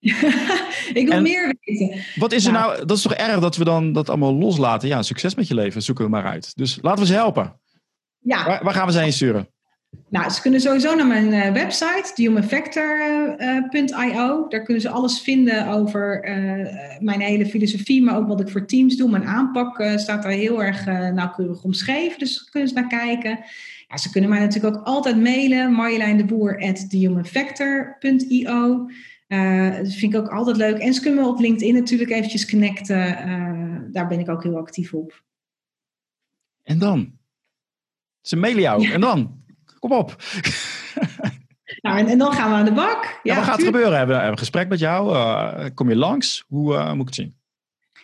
[1.00, 2.00] ik wil en meer weten.
[2.14, 2.72] Wat is er nou.
[2.72, 4.88] nou, dat is toch erg dat we dan dat allemaal loslaten?
[4.88, 6.56] Ja, succes met je leven, zoeken we maar uit.
[6.56, 7.60] Dus laten we ze helpen.
[8.18, 8.46] Ja.
[8.46, 9.48] Waar, waar gaan we ze heen sturen?
[10.08, 14.42] Nou, ze kunnen sowieso naar mijn uh, website, humanfactor.io.
[14.42, 16.66] Uh, Daar kunnen ze alles vinden over uh,
[16.98, 19.10] mijn hele filosofie, maar ook wat ik voor teams doe.
[19.10, 23.38] Mijn aanpak uh, staat daar heel erg nauwkeurig omschreven, dus kunnen ze naar kijken.
[23.88, 26.16] Ja, ze kunnen mij natuurlijk ook altijd mailen, Marjolein
[29.34, 30.78] Uh, dat vind ik ook altijd leuk.
[30.78, 33.28] En ze kunnen me op LinkedIn natuurlijk eventjes connecten.
[33.28, 35.22] Uh, daar ben ik ook heel actief op.
[36.62, 37.12] En dan?
[38.20, 38.82] Ze mailen jou.
[38.82, 38.92] Ja.
[38.92, 39.42] En dan?
[39.78, 40.16] Kom op.
[41.80, 43.20] nou, en, en, dan gaan we aan de bak.
[43.22, 43.98] Ja, wat gaat er gebeuren?
[43.98, 45.14] Hebben we een gesprek met jou?
[45.14, 46.44] Uh, kom je langs?
[46.48, 47.36] Hoe moet ik het zien?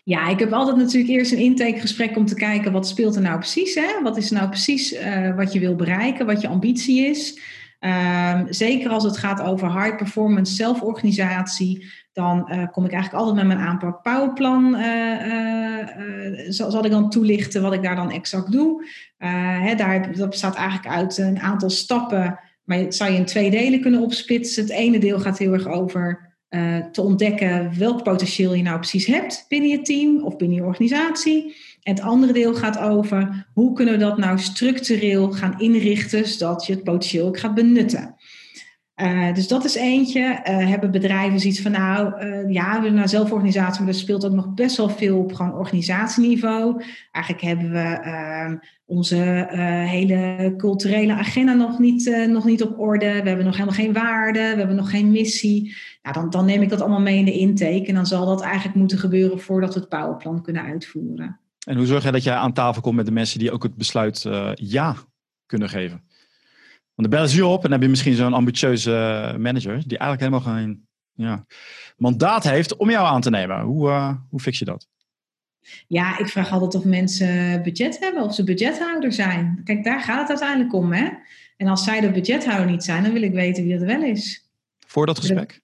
[0.05, 3.39] Ja, ik heb altijd natuurlijk eerst een intakegesprek om te kijken wat speelt er nou
[3.39, 3.75] precies.
[3.75, 4.03] Hè?
[4.03, 4.95] Wat is nou precies
[5.37, 7.41] wat je wil bereiken, wat je ambitie is.
[7.81, 13.47] Um, zeker als het gaat over high performance zelforganisatie, dan uh, kom ik eigenlijk altijd
[13.47, 14.75] met mijn aanpak Powerplan.
[14.75, 18.87] Uh, uh, zal, ik dan toelichten wat ik daar dan exact doe.
[19.77, 23.81] Daar, dat bestaat eigenlijk uit een aantal stappen, maar het zou je in twee delen
[23.81, 24.63] kunnen opsplitsen.
[24.63, 26.29] Het ene deel gaat heel erg over
[26.93, 31.57] te ontdekken welk potentieel je nou precies hebt binnen je team of binnen je organisatie.
[31.91, 36.73] Het andere deel gaat over hoe kunnen we dat nou structureel gaan inrichten zodat je
[36.73, 38.15] het potentieel ook gaat benutten.
[39.03, 40.21] Uh, dus dat is eentje.
[40.21, 44.33] Uh, hebben bedrijven zoiets van, nou uh, ja, we naar zelforganisatie, maar er speelt ook
[44.33, 46.83] nog best wel veel op gewoon organisatieniveau.
[47.13, 49.17] Eigenlijk hebben we ehm, onze
[49.87, 53.23] hele culturele agenda nog niet, nog niet op orde.
[53.23, 55.77] We hebben nog helemaal geen waarde, we hebben nog geen missie.
[56.03, 58.43] Nou, dan, dan neem ik dat allemaal mee in de intake en dan zal dat
[58.43, 61.40] eigenlijk moeten gebeuren voordat we het powerplan kunnen uitvoeren.
[61.67, 63.77] En hoe zorg je dat jij aan tafel komt met de mensen die ook het
[63.77, 64.97] besluit uh, ja
[65.47, 66.05] kunnen geven?
[66.95, 68.91] Want dan bellen ze je op en dan heb je misschien zo'n ambitieuze
[69.39, 71.47] manager die eigenlijk helemaal geen ja,
[71.97, 73.61] mandaat heeft om jou aan te nemen.
[73.61, 74.89] Hoe, uh, hoe fix je dat?
[75.87, 79.61] Ja, ik vraag altijd of mensen budget hebben, of ze budgethouder zijn.
[79.65, 80.93] Kijk, daar gaat het uiteindelijk om.
[80.93, 81.09] Hè?
[81.57, 84.51] En als zij de budgethouder niet zijn, dan wil ik weten wie dat wel is.
[84.87, 85.61] Voor dat gesprek?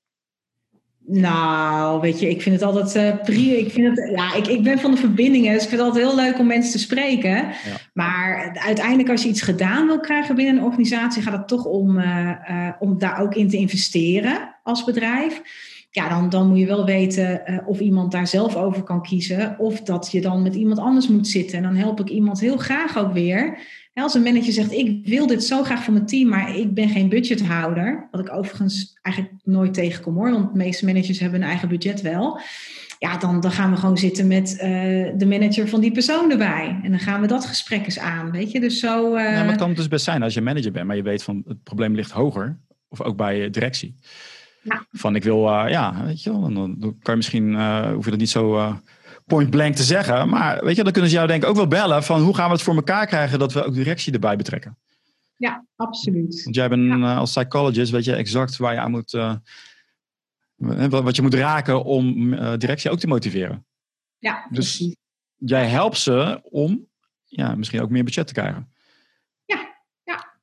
[1.09, 3.52] Nou, weet je, ik vind het altijd uh, pri.
[3.52, 6.07] Ik, vind het, ja, ik, ik ben van de verbindingen, dus ik vind het altijd
[6.07, 7.30] heel leuk om mensen te spreken.
[7.30, 7.52] Ja.
[7.92, 11.98] Maar uiteindelijk, als je iets gedaan wil krijgen binnen een organisatie, gaat het toch om,
[11.98, 15.42] uh, uh, om daar ook in te investeren als bedrijf.
[15.90, 19.80] Ja, dan, dan moet je wel weten of iemand daar zelf over kan kiezen, of
[19.80, 21.59] dat je dan met iemand anders moet zitten.
[21.59, 23.59] En dan help ik iemand heel graag ook weer
[24.03, 26.88] als een manager zegt, ik wil dit zo graag voor mijn team, maar ik ben
[26.88, 28.09] geen budgethouder.
[28.11, 32.03] Wat ik overigens eigenlijk nooit tegenkom hoor, want de meeste managers hebben hun eigen budget
[32.03, 32.40] wel.
[32.99, 34.61] Ja, dan, dan gaan we gewoon zitten met uh,
[35.16, 36.80] de manager van die persoon erbij.
[36.82, 38.61] En dan gaan we dat gesprek eens aan, weet je.
[38.61, 39.14] Dus zo...
[39.14, 39.22] Uh...
[39.22, 41.42] Ja, maar het kan dus best zijn als je manager bent, maar je weet van
[41.47, 42.59] het probleem ligt hoger.
[42.88, 43.94] Of ook bij directie.
[44.62, 44.86] Ja.
[44.92, 47.55] Van ik wil, uh, ja, weet je wel, dan, dan kan je misschien,
[47.92, 48.78] hoef je dat niet zo
[49.26, 50.28] point blank te zeggen.
[50.28, 52.46] Maar weet je, dan kunnen ze jou denk ik ook wel bellen van hoe gaan
[52.46, 54.78] we het voor elkaar krijgen dat we ook directie erbij betrekken.
[55.36, 56.42] Ja, absoluut.
[56.42, 56.96] Want jij bent ja.
[56.96, 59.34] uh, als psychologist, weet je exact waar je aan moet, uh,
[60.88, 63.66] wat je moet raken om uh, directie ook te motiveren.
[64.18, 64.96] Ja, dus precies.
[65.36, 66.86] jij helpt ze om
[67.24, 68.74] ja, misschien ook meer budget te krijgen.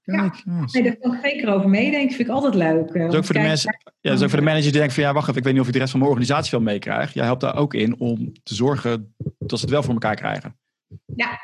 [0.05, 0.65] Ja, Kijk, ja.
[0.71, 2.15] Nee, daar kan ik zeker over meedenken.
[2.15, 2.87] Vind ik altijd leuk.
[2.87, 4.73] Dat om is ook voor de mensen, ja, dat is ook voor de managers die
[4.77, 6.51] denken van ja, wacht even, ik weet niet of ik de rest van mijn organisatie
[6.51, 7.13] wel meekrijg.
[7.13, 10.57] Jij helpt daar ook in om te zorgen dat ze het wel voor elkaar krijgen.
[11.15, 11.39] Ja,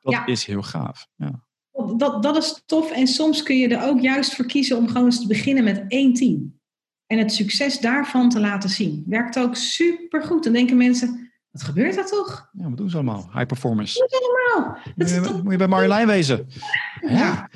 [0.00, 0.26] Dat ja.
[0.26, 1.08] is heel gaaf.
[1.16, 1.46] Ja.
[1.96, 2.90] Dat, dat is tof.
[2.90, 5.84] En soms kun je er ook juist voor kiezen om gewoon eens te beginnen met
[5.88, 6.60] één team.
[7.06, 9.04] En het succes daarvan te laten zien.
[9.06, 10.44] Werkt ook super goed.
[10.44, 11.27] Dan denken mensen,
[11.58, 12.48] wat gebeurt dat toch?
[12.52, 13.30] ja, wat doen ze allemaal?
[13.32, 13.98] High performance.
[13.98, 15.42] Nou, dat Moet je, toch...
[15.42, 16.48] moet je bij Marjolein wezen.
[17.00, 17.48] Ja.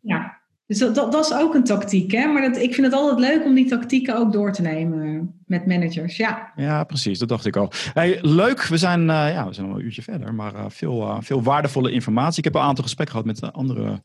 [0.00, 0.42] ja.
[0.66, 2.12] Dus dat, dat, dat is ook een tactiek.
[2.12, 2.26] Hè?
[2.26, 5.66] Maar dat, ik vind het altijd leuk om die tactieken ook door te nemen met
[5.66, 6.16] managers.
[6.16, 7.18] Ja, Ja, precies.
[7.18, 7.72] Dat dacht ik al.
[7.92, 8.62] Hey, leuk.
[8.62, 11.42] We zijn, eh, ja, we zijn al een uurtje verder, maar eh, veel, eh, veel
[11.42, 12.38] waardevolle informatie.
[12.38, 14.02] Ik heb een aantal gesprekken gehad met andere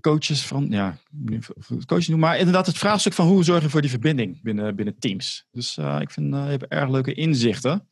[0.00, 0.96] coaches van, ja,
[1.86, 4.98] coaches noem, maar inderdaad het vraagstuk van hoe zorg je voor die verbinding binnen, binnen
[4.98, 5.46] teams.
[5.50, 7.88] Dus eh, ik vind, eh, je hebt erg leuke inzichten.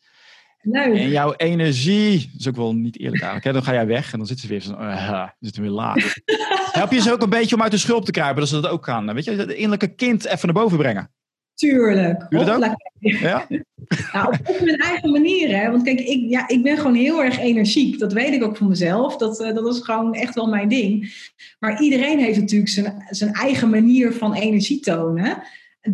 [0.63, 0.97] leuk.
[0.97, 3.45] En jouw energie, dat is ook wel niet eerlijk eigenlijk.
[3.45, 3.53] Hè?
[3.53, 6.15] Dan ga jij weg en dan zitten ze weer zo, uh, zitten we weer laag.
[6.79, 8.71] Help je ze ook een beetje om uit de schulp te kruipen, dat ze dat
[8.71, 9.15] ook gaan.
[9.15, 11.11] Weet je, het innerlijke kind even naar boven brengen.
[11.59, 12.27] Tuurlijk.
[12.29, 12.77] Doe.
[13.01, 13.47] Ja?
[14.13, 15.57] Nou, op, op mijn eigen manier.
[15.57, 15.71] Hè?
[15.71, 17.99] Want kijk, ik, ja, ik ben gewoon heel erg energiek.
[17.99, 19.17] Dat weet ik ook van mezelf.
[19.17, 21.15] Dat, eh, dat is gewoon echt wel mijn ding.
[21.59, 25.43] Maar iedereen heeft natuurlijk zijn, zijn eigen manier van energie tonen.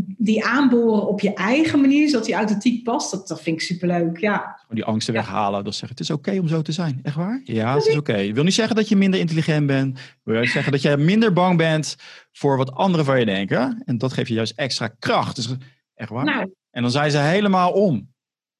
[0.07, 3.11] Die aanboren op je eigen manier, zodat die authentiek past.
[3.11, 4.19] Dat, dat vind ik superleuk.
[4.19, 5.65] Ja, die angsten weghalen.
[5.65, 7.01] Dat zeggen, het is oké om zo te zijn.
[7.03, 7.41] Echt waar?
[7.45, 8.17] Ja, het is oké.
[8.17, 9.99] Ik wil niet zeggen dat je minder intelligent bent.
[10.23, 11.97] Wil juist zeggen dat je minder bang bent
[12.33, 13.83] voor wat anderen van je denken.
[13.85, 15.37] En dat geeft je juist extra kracht.
[15.37, 15.55] Dus
[15.95, 16.25] echt waar?
[16.25, 18.09] nou, En dan zijn ze helemaal om.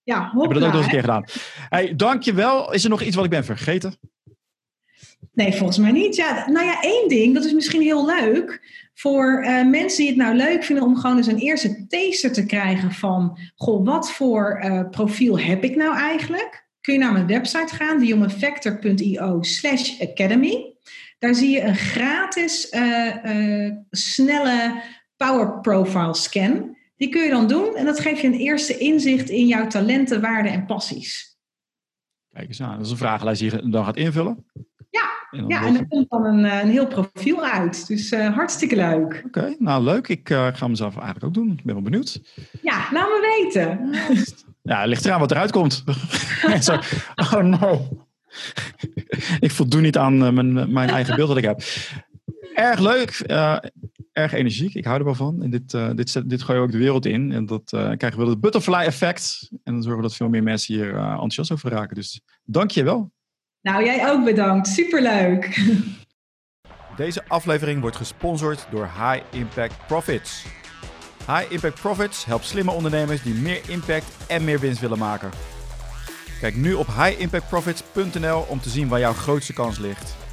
[0.03, 1.25] ja, Hebben we dat ook nog eens hopla, een keer gedaan.
[1.69, 2.73] Hey, dankjewel.
[2.73, 3.95] Is er nog iets wat ik ben vergeten?
[5.33, 6.17] Nee, volgens mij niet.
[6.17, 8.63] Ja, nou ja, één ding, dat is misschien heel leuk.
[8.95, 12.47] Voor eh, mensen die het nou leuk vinden om gewoon eens een eerste taster te
[12.47, 13.39] krijgen van...
[13.57, 16.67] Goh, wat voor eh, profiel heb ik nou eigenlijk?
[16.81, 20.73] Kun je naar mijn website gaan, thehumanfactor.io slash academy.
[21.19, 24.83] Daar zie je een gratis, eh, snelle
[25.17, 26.77] power profile scan.
[26.97, 30.21] Die kun je dan doen en dat geeft je een eerste inzicht in jouw talenten,
[30.21, 31.39] waarden en passies.
[32.33, 32.77] Kijk eens aan.
[32.77, 34.45] Dat is een vragenlijst die je dan gaat invullen.
[35.35, 37.87] Ja, En Ja, er komt dan een, eh, een heel profiel uit.
[37.87, 39.23] Dus eh, hartstikke leuk.
[39.27, 40.09] Oké, nou leuk.
[40.09, 41.53] Ik eh, ga mezelf eigenlijk ook doen.
[41.53, 42.21] Ik ben wel benieuwd.
[42.63, 43.79] Ja, laat me weten.
[44.63, 45.85] Ja, het ligt eraan wat eruit komt.
[46.61, 46.79] Zo,
[47.17, 47.89] oh no.
[49.41, 51.63] ik voldoen niet aan mijn, mijn eigen beeld dat ik heb.
[52.55, 53.11] Erg leuk.
[54.13, 54.75] erg energiek.
[54.75, 55.43] Ik hou er wel van.
[55.43, 57.33] En dit, dit, zet- dit gooi je ook de wereld in.
[57.33, 59.49] En dat krijgen we het butterfly effect.
[59.65, 61.95] En dan zorgen we dat veel meer mensen hier enthousiast over raken.
[61.95, 63.13] Dus dank je wel.
[63.65, 64.69] Nou, jij ook bedankt.
[64.69, 65.61] Superleuk.
[66.97, 70.45] Deze aflevering wordt gesponsord door High Impact Profits.
[71.27, 75.31] High Impact Profits helpt slimme ondernemers die meer impact en meer winst willen maken.
[76.41, 80.24] Kijk nu op highimpactprofits.nl om te zien waar jouw grootste kans ligt.